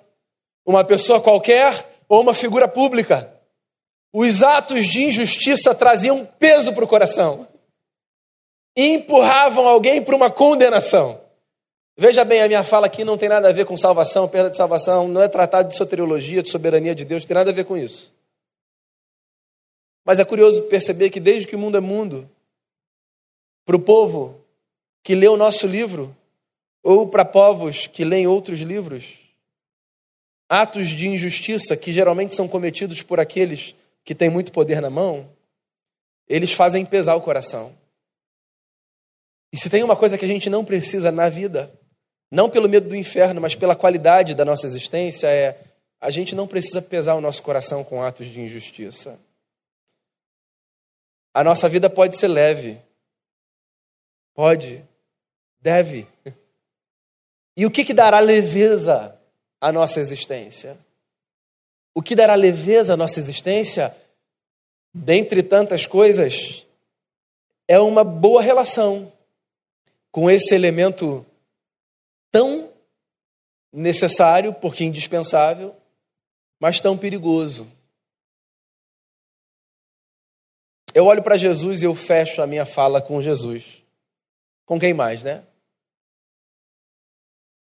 uma 0.65 0.85
pessoa 0.85 1.19
qualquer 1.19 1.89
ou 2.07 2.21
uma 2.21 2.33
figura 2.33 2.69
pública. 2.69 3.30
Os 4.13 4.43
atos 4.43 4.85
de 4.85 5.03
injustiça 5.03 5.73
traziam 5.73 6.25
peso 6.25 6.73
para 6.73 6.83
o 6.83 6.87
coração 6.87 7.47
e 8.75 8.95
empurravam 8.95 9.67
alguém 9.67 10.01
para 10.01 10.15
uma 10.15 10.29
condenação. 10.29 11.19
Veja 11.97 12.23
bem, 12.23 12.41
a 12.41 12.47
minha 12.47 12.63
fala 12.63 12.87
aqui 12.87 13.03
não 13.03 13.17
tem 13.17 13.29
nada 13.29 13.49
a 13.49 13.53
ver 13.53 13.65
com 13.65 13.77
salvação, 13.77 14.27
perda 14.27 14.49
de 14.49 14.57
salvação, 14.57 15.07
não 15.07 15.21
é 15.21 15.27
tratado 15.27 15.69
de 15.69 15.77
soteriologia, 15.77 16.41
de 16.41 16.49
soberania 16.49 16.95
de 16.95 17.05
Deus, 17.05 17.23
não 17.23 17.27
tem 17.27 17.35
nada 17.35 17.51
a 17.51 17.53
ver 17.53 17.65
com 17.65 17.77
isso. 17.77 18.13
Mas 20.03 20.19
é 20.19 20.25
curioso 20.25 20.63
perceber 20.63 21.09
que 21.09 21.19
desde 21.19 21.47
que 21.47 21.55
o 21.55 21.59
mundo 21.59 21.77
é 21.77 21.81
mundo, 21.81 22.29
para 23.65 23.75
o 23.75 23.79
povo 23.79 24.43
que 25.03 25.15
lê 25.15 25.27
o 25.27 25.37
nosso 25.37 25.67
livro, 25.67 26.15
ou 26.83 27.07
para 27.07 27.23
povos 27.23 27.87
que 27.87 28.03
leem 28.03 28.25
outros 28.25 28.61
livros, 28.61 29.19
atos 30.49 30.89
de 30.89 31.07
injustiça 31.07 31.77
que 31.77 31.93
geralmente 31.93 32.33
são 32.33 32.47
cometidos 32.47 33.01
por 33.01 33.19
aqueles 33.19 33.75
que 34.03 34.15
têm 34.15 34.29
muito 34.29 34.51
poder 34.51 34.81
na 34.81 34.89
mão, 34.89 35.29
eles 36.27 36.51
fazem 36.53 36.85
pesar 36.85 37.15
o 37.15 37.21
coração. 37.21 37.75
E 39.53 39.57
se 39.57 39.69
tem 39.69 39.83
uma 39.83 39.95
coisa 39.95 40.17
que 40.17 40.25
a 40.25 40.27
gente 40.27 40.49
não 40.49 40.63
precisa 40.63 41.11
na 41.11 41.29
vida, 41.29 41.71
não 42.31 42.49
pelo 42.49 42.69
medo 42.69 42.87
do 42.87 42.95
inferno, 42.95 43.41
mas 43.41 43.55
pela 43.55 43.75
qualidade 43.75 44.33
da 44.33 44.45
nossa 44.45 44.65
existência, 44.65 45.27
é 45.27 45.59
a 45.99 46.09
gente 46.09 46.33
não 46.33 46.47
precisa 46.47 46.81
pesar 46.81 47.15
o 47.15 47.21
nosso 47.21 47.43
coração 47.43 47.83
com 47.83 48.01
atos 48.01 48.27
de 48.27 48.41
injustiça. 48.41 49.19
A 51.33 51.43
nossa 51.43 51.69
vida 51.69 51.89
pode 51.89 52.17
ser 52.17 52.27
leve. 52.27 52.81
Pode. 54.33 54.83
Deve. 55.59 56.07
E 57.53 57.65
o 57.65 57.69
que, 57.69 57.83
que 57.83 57.93
dará 57.93 58.17
leveza 58.19 59.21
a 59.61 59.71
nossa 59.71 59.99
existência. 59.99 60.77
O 61.93 62.01
que 62.01 62.15
dará 62.15 62.35
leveza 62.35 62.93
à 62.93 62.97
nossa 62.97 63.19
existência, 63.19 63.95
dentre 64.93 65.43
tantas 65.43 65.85
coisas, 65.85 66.65
é 67.67 67.79
uma 67.79 68.03
boa 68.03 68.41
relação 68.41 69.11
com 70.11 70.29
esse 70.29 70.53
elemento 70.53 71.25
tão 72.31 72.71
necessário, 73.71 74.53
porque 74.53 74.83
indispensável, 74.83 75.75
mas 76.59 76.79
tão 76.79 76.97
perigoso. 76.97 77.69
Eu 80.93 81.05
olho 81.05 81.23
para 81.23 81.37
Jesus 81.37 81.81
e 81.81 81.85
eu 81.85 81.95
fecho 81.95 82.41
a 82.41 82.47
minha 82.47 82.65
fala 82.65 83.01
com 83.01 83.21
Jesus. 83.21 83.81
Com 84.65 84.79
quem 84.79 84.93
mais, 84.93 85.23
né? 85.23 85.43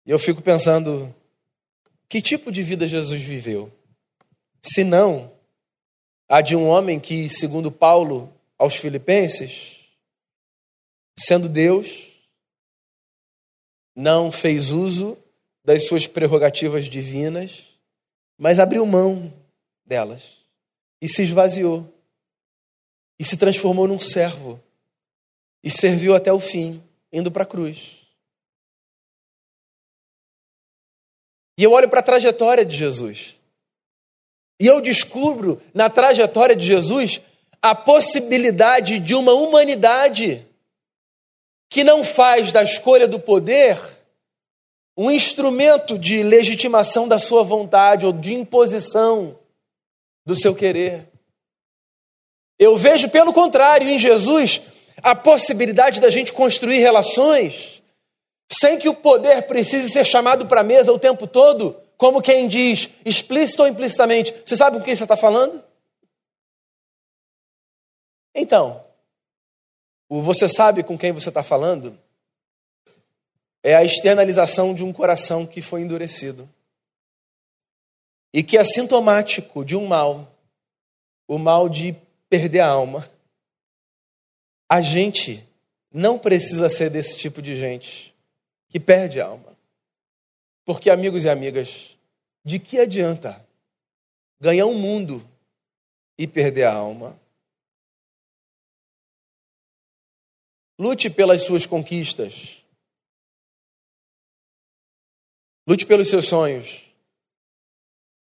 E 0.05 0.11
eu 0.11 0.19
fico 0.19 0.41
pensando, 0.41 1.13
que 2.09 2.21
tipo 2.21 2.51
de 2.51 2.61
vida 2.61 2.85
Jesus 2.85 3.21
viveu? 3.21 3.71
Se 4.65 4.83
não, 4.83 5.31
a 6.29 6.41
de 6.41 6.55
um 6.55 6.67
homem 6.67 6.99
que, 6.99 7.29
segundo 7.29 7.71
Paulo 7.71 8.33
aos 8.57 8.75
Filipenses, 8.75 9.85
sendo 11.17 11.49
Deus, 11.49 12.13
não 13.95 14.31
fez 14.31 14.71
uso 14.71 15.17
das 15.63 15.85
suas 15.87 16.07
prerrogativas 16.07 16.87
divinas, 16.87 17.77
mas 18.37 18.59
abriu 18.59 18.85
mão 18.85 19.33
delas 19.85 20.37
e 21.01 21.07
se 21.07 21.23
esvaziou 21.23 21.93
e 23.19 23.25
se 23.25 23.37
transformou 23.37 23.87
num 23.87 23.99
servo 23.99 24.61
e 25.63 25.69
serviu 25.69 26.15
até 26.15 26.31
o 26.33 26.39
fim, 26.39 26.83
indo 27.11 27.31
para 27.31 27.43
a 27.43 27.45
cruz. 27.45 28.01
E 31.57 31.63
eu 31.63 31.71
olho 31.71 31.87
para 31.87 31.99
a 31.99 32.03
trajetória 32.03 32.65
de 32.65 32.75
Jesus. 32.75 33.37
E 34.63 34.67
eu 34.67 34.79
descubro 34.79 35.61
na 35.73 35.89
trajetória 35.89 36.55
de 36.55 36.65
Jesus 36.65 37.19
a 37.61 37.75
possibilidade 37.75 38.97
de 38.97 39.13
uma 39.13 39.33
humanidade 39.33 40.47
que 41.69 41.83
não 41.83 42.01
faz 42.01 42.49
da 42.49 42.63
escolha 42.63 43.05
do 43.05 43.19
poder 43.19 43.77
um 44.95 45.11
instrumento 45.11 45.99
de 45.99 46.23
legitimação 46.23 47.09
da 47.09 47.19
sua 47.19 47.43
vontade 47.43 48.05
ou 48.05 48.13
de 48.13 48.33
imposição 48.33 49.37
do 50.25 50.33
seu 50.33 50.55
querer. 50.55 51.09
Eu 52.57 52.77
vejo, 52.77 53.09
pelo 53.09 53.33
contrário, 53.33 53.89
em 53.89 53.99
Jesus 53.99 54.61
a 55.03 55.13
possibilidade 55.13 55.99
da 55.99 56.09
gente 56.09 56.31
construir 56.31 56.77
relações 56.77 57.83
sem 58.49 58.79
que 58.79 58.87
o 58.87 58.95
poder 58.95 59.41
precise 59.41 59.89
ser 59.89 60.05
chamado 60.05 60.47
para 60.47 60.61
a 60.61 60.63
mesa 60.63 60.93
o 60.93 60.99
tempo 60.99 61.27
todo, 61.27 61.82
como 61.97 62.21
quem 62.21 62.47
diz, 62.47 62.89
explícito 63.05 63.63
ou 63.63 63.67
implicitamente. 63.67 64.33
Você 64.45 64.55
sabe 64.55 64.77
com 64.77 64.83
quem 64.83 64.95
você 64.95 65.03
está 65.03 65.17
falando? 65.17 65.63
Então, 68.35 68.83
o 70.09 70.21
você 70.21 70.49
sabe 70.49 70.83
com 70.83 70.97
quem 70.97 71.11
você 71.11 71.29
está 71.29 71.43
falando 71.43 71.97
é 73.63 73.75
a 73.75 73.83
externalização 73.83 74.73
de 74.73 74.83
um 74.83 74.91
coração 74.91 75.45
que 75.45 75.61
foi 75.61 75.81
endurecido 75.81 76.49
e 78.33 78.43
que 78.43 78.57
é 78.57 78.63
sintomático 78.63 79.63
de 79.63 79.77
um 79.77 79.85
mal, 79.85 80.35
o 81.27 81.37
mal 81.37 81.69
de 81.69 81.95
perder 82.27 82.61
a 82.61 82.67
alma. 82.67 83.07
A 84.67 84.81
gente 84.81 85.47
não 85.91 86.17
precisa 86.17 86.67
ser 86.67 86.89
desse 86.89 87.17
tipo 87.17 87.41
de 87.41 87.55
gente 87.55 88.13
que 88.67 88.79
perde 88.79 89.21
a 89.21 89.27
alma. 89.27 89.52
Porque, 90.65 90.89
amigos 90.89 91.25
e 91.25 91.29
amigas, 91.29 91.97
de 92.43 92.59
que 92.59 92.79
adianta 92.79 93.45
ganhar 94.39 94.65
um 94.65 94.77
mundo 94.77 95.27
e 96.17 96.27
perder 96.27 96.63
a 96.63 96.73
alma? 96.73 97.19
Lute 100.79 101.09
pelas 101.09 101.43
suas 101.43 101.65
conquistas. 101.65 102.63
Lute 105.67 105.85
pelos 105.85 106.09
seus 106.09 106.27
sonhos. 106.27 106.89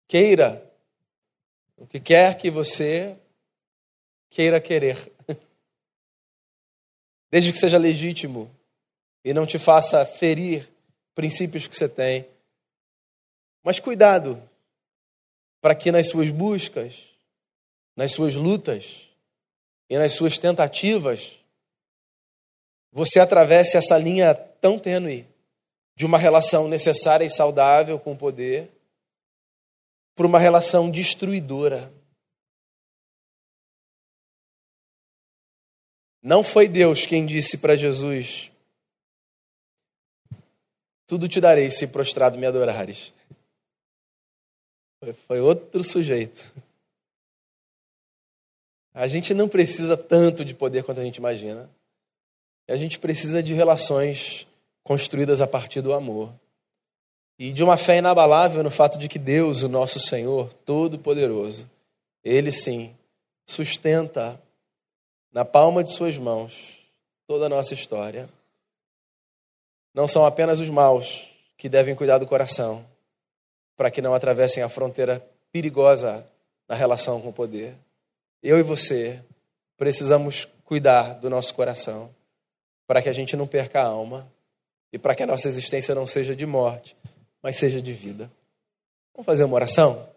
Queira 0.07 0.65
o 1.77 1.85
que 1.85 1.99
quer 1.99 2.37
que 2.37 2.49
você 2.49 3.17
queira 4.29 4.59
querer. 4.59 4.97
Desde 7.31 7.51
que 7.51 7.57
seja 7.57 7.77
legítimo 7.77 8.49
e 9.23 9.33
não 9.33 9.45
te 9.45 9.59
faça 9.59 10.05
ferir 10.05 10.69
princípios 11.19 11.67
que 11.67 11.75
você 11.75 11.89
tem. 11.89 12.25
Mas 13.61 13.77
cuidado 13.77 14.41
para 15.59 15.75
que 15.75 15.91
nas 15.91 16.07
suas 16.07 16.29
buscas, 16.29 17.09
nas 17.93 18.13
suas 18.13 18.35
lutas 18.35 19.09
e 19.89 19.97
nas 19.97 20.13
suas 20.13 20.37
tentativas, 20.37 21.37
você 22.89 23.19
atravesse 23.19 23.75
essa 23.75 23.97
linha 23.97 24.33
tão 24.33 24.79
tênue 24.79 25.27
de 25.93 26.05
uma 26.05 26.17
relação 26.17 26.69
necessária 26.69 27.25
e 27.25 27.29
saudável 27.29 27.99
com 27.99 28.13
o 28.13 28.17
poder 28.17 28.71
para 30.15 30.25
uma 30.25 30.39
relação 30.39 30.89
destruidora. 30.89 31.91
Não 36.23 36.45
foi 36.45 36.69
Deus 36.69 37.05
quem 37.05 37.25
disse 37.25 37.57
para 37.57 37.75
Jesus: 37.75 38.48
Tudo 41.09 41.27
te 41.27 41.41
darei 41.41 41.71
se 41.71 41.87
prostrado 41.87 42.37
me 42.37 42.45
adorares. 42.45 43.11
Foi 45.25 45.41
outro 45.41 45.81
sujeito. 45.81 46.53
A 48.93 49.07
gente 49.07 49.33
não 49.33 49.49
precisa 49.49 49.97
tanto 49.97 50.45
de 50.45 50.53
poder 50.53 50.83
quanto 50.83 51.01
a 51.01 51.03
gente 51.03 51.17
imagina. 51.17 51.67
A 52.67 52.75
gente 52.75 52.99
precisa 52.99 53.41
de 53.41 53.55
relações 53.55 54.45
construídas 54.83 55.41
a 55.41 55.47
partir 55.47 55.81
do 55.81 55.93
amor. 55.93 56.31
E 57.39 57.51
de 57.51 57.63
uma 57.63 57.75
fé 57.75 57.97
inabalável 57.97 58.61
no 58.61 58.69
fato 58.69 58.99
de 58.99 59.09
que 59.09 59.17
Deus, 59.17 59.63
o 59.63 59.67
nosso 59.67 59.99
Senhor 59.99 60.53
Todo-Poderoso, 60.53 61.67
Ele 62.23 62.51
sim 62.51 62.95
sustenta 63.47 64.39
na 65.31 65.43
palma 65.43 65.83
de 65.83 65.91
Suas 65.91 66.19
mãos 66.19 66.77
toda 67.25 67.47
a 67.47 67.49
nossa 67.49 67.73
história. 67.73 68.29
Não 69.93 70.07
são 70.07 70.25
apenas 70.25 70.59
os 70.59 70.69
maus 70.69 71.27
que 71.57 71.67
devem 71.67 71.95
cuidar 71.95 72.17
do 72.17 72.27
coração, 72.27 72.85
para 73.75 73.91
que 73.91 74.01
não 74.01 74.13
atravessem 74.13 74.63
a 74.63 74.69
fronteira 74.69 75.25
perigosa 75.51 76.25
na 76.67 76.75
relação 76.75 77.21
com 77.21 77.29
o 77.29 77.33
poder. 77.33 77.75
Eu 78.41 78.57
e 78.59 78.63
você 78.63 79.21
precisamos 79.75 80.45
cuidar 80.63 81.13
do 81.15 81.29
nosso 81.29 81.53
coração, 81.55 82.13
para 82.85 83.01
que 83.01 83.09
a 83.09 83.13
gente 83.13 83.35
não 83.35 83.47
perca 83.47 83.81
a 83.81 83.85
alma 83.85 84.31
e 84.91 84.97
para 84.97 85.15
que 85.15 85.23
a 85.23 85.27
nossa 85.27 85.47
existência 85.47 85.95
não 85.95 86.05
seja 86.05 86.35
de 86.35 86.45
morte, 86.45 86.95
mas 87.41 87.57
seja 87.57 87.81
de 87.81 87.93
vida. 87.93 88.31
Vamos 89.13 89.25
fazer 89.25 89.43
uma 89.43 89.55
oração? 89.55 90.09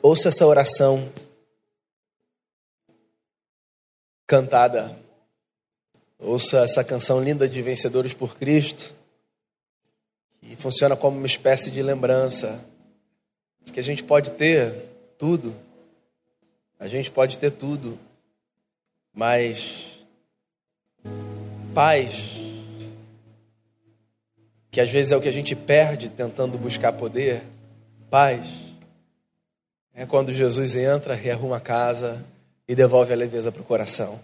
Ouça 0.00 0.28
essa 0.28 0.44
oração 0.44 1.12
cantada. 4.32 4.96
Ouça 6.18 6.60
essa 6.60 6.82
canção 6.82 7.22
linda 7.22 7.46
de 7.46 7.60
Vencedores 7.60 8.14
por 8.14 8.34
Cristo, 8.34 8.94
que 10.40 10.56
funciona 10.56 10.96
como 10.96 11.18
uma 11.18 11.26
espécie 11.26 11.70
de 11.70 11.82
lembrança 11.82 12.58
de 13.62 13.70
que 13.70 13.78
a 13.78 13.82
gente 13.82 14.02
pode 14.02 14.30
ter 14.30 14.74
tudo. 15.18 15.54
A 16.80 16.88
gente 16.88 17.10
pode 17.10 17.36
ter 17.36 17.50
tudo 17.50 17.98
mas 19.12 19.98
paz, 21.74 22.38
que 24.70 24.80
às 24.80 24.88
vezes 24.88 25.12
é 25.12 25.16
o 25.18 25.20
que 25.20 25.28
a 25.28 25.32
gente 25.32 25.54
perde 25.54 26.08
tentando 26.08 26.56
buscar 26.56 26.94
poder, 26.94 27.42
paz, 28.08 28.48
é 29.92 30.06
quando 30.06 30.32
Jesus 30.32 30.74
entra, 30.74 31.14
rearruma 31.14 31.58
a 31.58 31.60
casa 31.60 32.24
e 32.72 32.74
devolve 32.74 33.12
a 33.12 33.16
leveza 33.16 33.52
para 33.52 33.60
o 33.60 33.64
coração. 33.66 34.14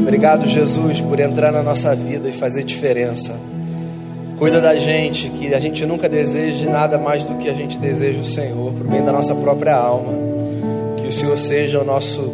Obrigado, 0.00 0.46
Jesus, 0.46 1.00
por 1.00 1.18
entrar 1.18 1.50
na 1.50 1.60
nossa 1.60 1.92
vida 1.92 2.28
e 2.28 2.32
fazer 2.32 2.62
diferença. 2.62 3.36
Cuida 4.38 4.60
da 4.60 4.76
gente, 4.76 5.28
que 5.30 5.52
a 5.52 5.58
gente 5.58 5.84
nunca 5.84 6.08
deseje 6.08 6.66
nada 6.66 6.96
mais 6.96 7.24
do 7.24 7.34
que 7.34 7.50
a 7.50 7.52
gente 7.52 7.78
deseja 7.78 8.20
o 8.20 8.24
Senhor, 8.24 8.72
por 8.74 8.86
bem 8.86 9.02
da 9.02 9.10
nossa 9.10 9.34
própria 9.34 9.74
alma. 9.74 10.12
Que 10.98 11.08
o 11.08 11.10
Senhor 11.10 11.36
seja 11.36 11.80
o 11.80 11.84
nosso 11.84 12.32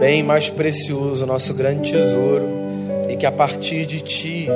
bem 0.00 0.22
mais 0.22 0.48
precioso, 0.48 1.26
nosso 1.26 1.52
grande 1.52 1.92
tesouro, 1.92 2.48
e 3.10 3.16
que 3.16 3.26
a 3.26 3.32
partir 3.32 3.84
de 3.84 4.00
Ti 4.00 4.48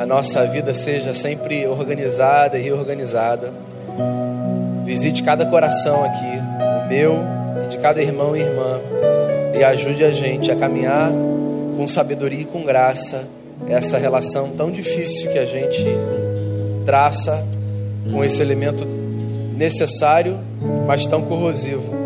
a 0.00 0.06
nossa 0.06 0.46
vida 0.46 0.72
seja 0.72 1.12
sempre 1.12 1.66
organizada 1.66 2.58
e 2.58 2.62
reorganizada. 2.62 3.52
Visite 4.86 5.22
cada 5.22 5.44
coração 5.44 6.02
aqui, 6.02 6.47
o 6.47 6.47
meu 6.88 7.18
e 7.64 7.68
de 7.68 7.78
cada 7.78 8.02
irmão 8.02 8.36
e 8.36 8.40
irmã, 8.40 8.80
e 9.56 9.62
ajude 9.62 10.04
a 10.04 10.10
gente 10.10 10.50
a 10.50 10.56
caminhar 10.56 11.12
com 11.76 11.86
sabedoria 11.86 12.40
e 12.40 12.44
com 12.44 12.62
graça 12.64 13.28
essa 13.68 13.98
relação 13.98 14.50
tão 14.56 14.70
difícil 14.70 15.30
que 15.30 15.38
a 15.38 15.44
gente 15.44 15.84
traça 16.84 17.44
com 18.10 18.24
esse 18.24 18.40
elemento 18.40 18.86
necessário, 19.56 20.38
mas 20.86 21.06
tão 21.06 21.22
corrosivo 21.22 21.98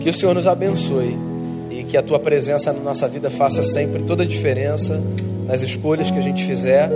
que 0.00 0.10
o 0.10 0.12
Senhor 0.12 0.34
nos 0.34 0.46
abençoe 0.46 1.16
e 1.70 1.84
que 1.84 1.96
a 1.96 2.02
tua 2.02 2.18
presença 2.18 2.72
na 2.72 2.80
nossa 2.80 3.08
vida 3.08 3.30
faça 3.30 3.62
sempre 3.62 4.02
toda 4.02 4.24
a 4.24 4.26
diferença 4.26 5.00
nas 5.46 5.62
escolhas 5.62 6.10
que 6.10 6.18
a 6.18 6.22
gente 6.22 6.44
fizer 6.44 6.90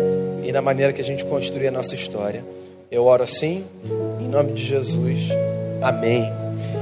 e 0.44 0.52
na 0.52 0.60
maneira 0.60 0.92
que 0.92 1.00
a 1.00 1.04
gente 1.04 1.24
construir 1.24 1.68
a 1.68 1.70
nossa 1.70 1.94
história. 1.94 2.44
Eu 2.90 3.04
oro 3.04 3.22
assim, 3.22 3.64
em 4.20 4.28
nome 4.28 4.52
de 4.52 4.62
Jesus. 4.62 5.28
Amém. 5.82 6.45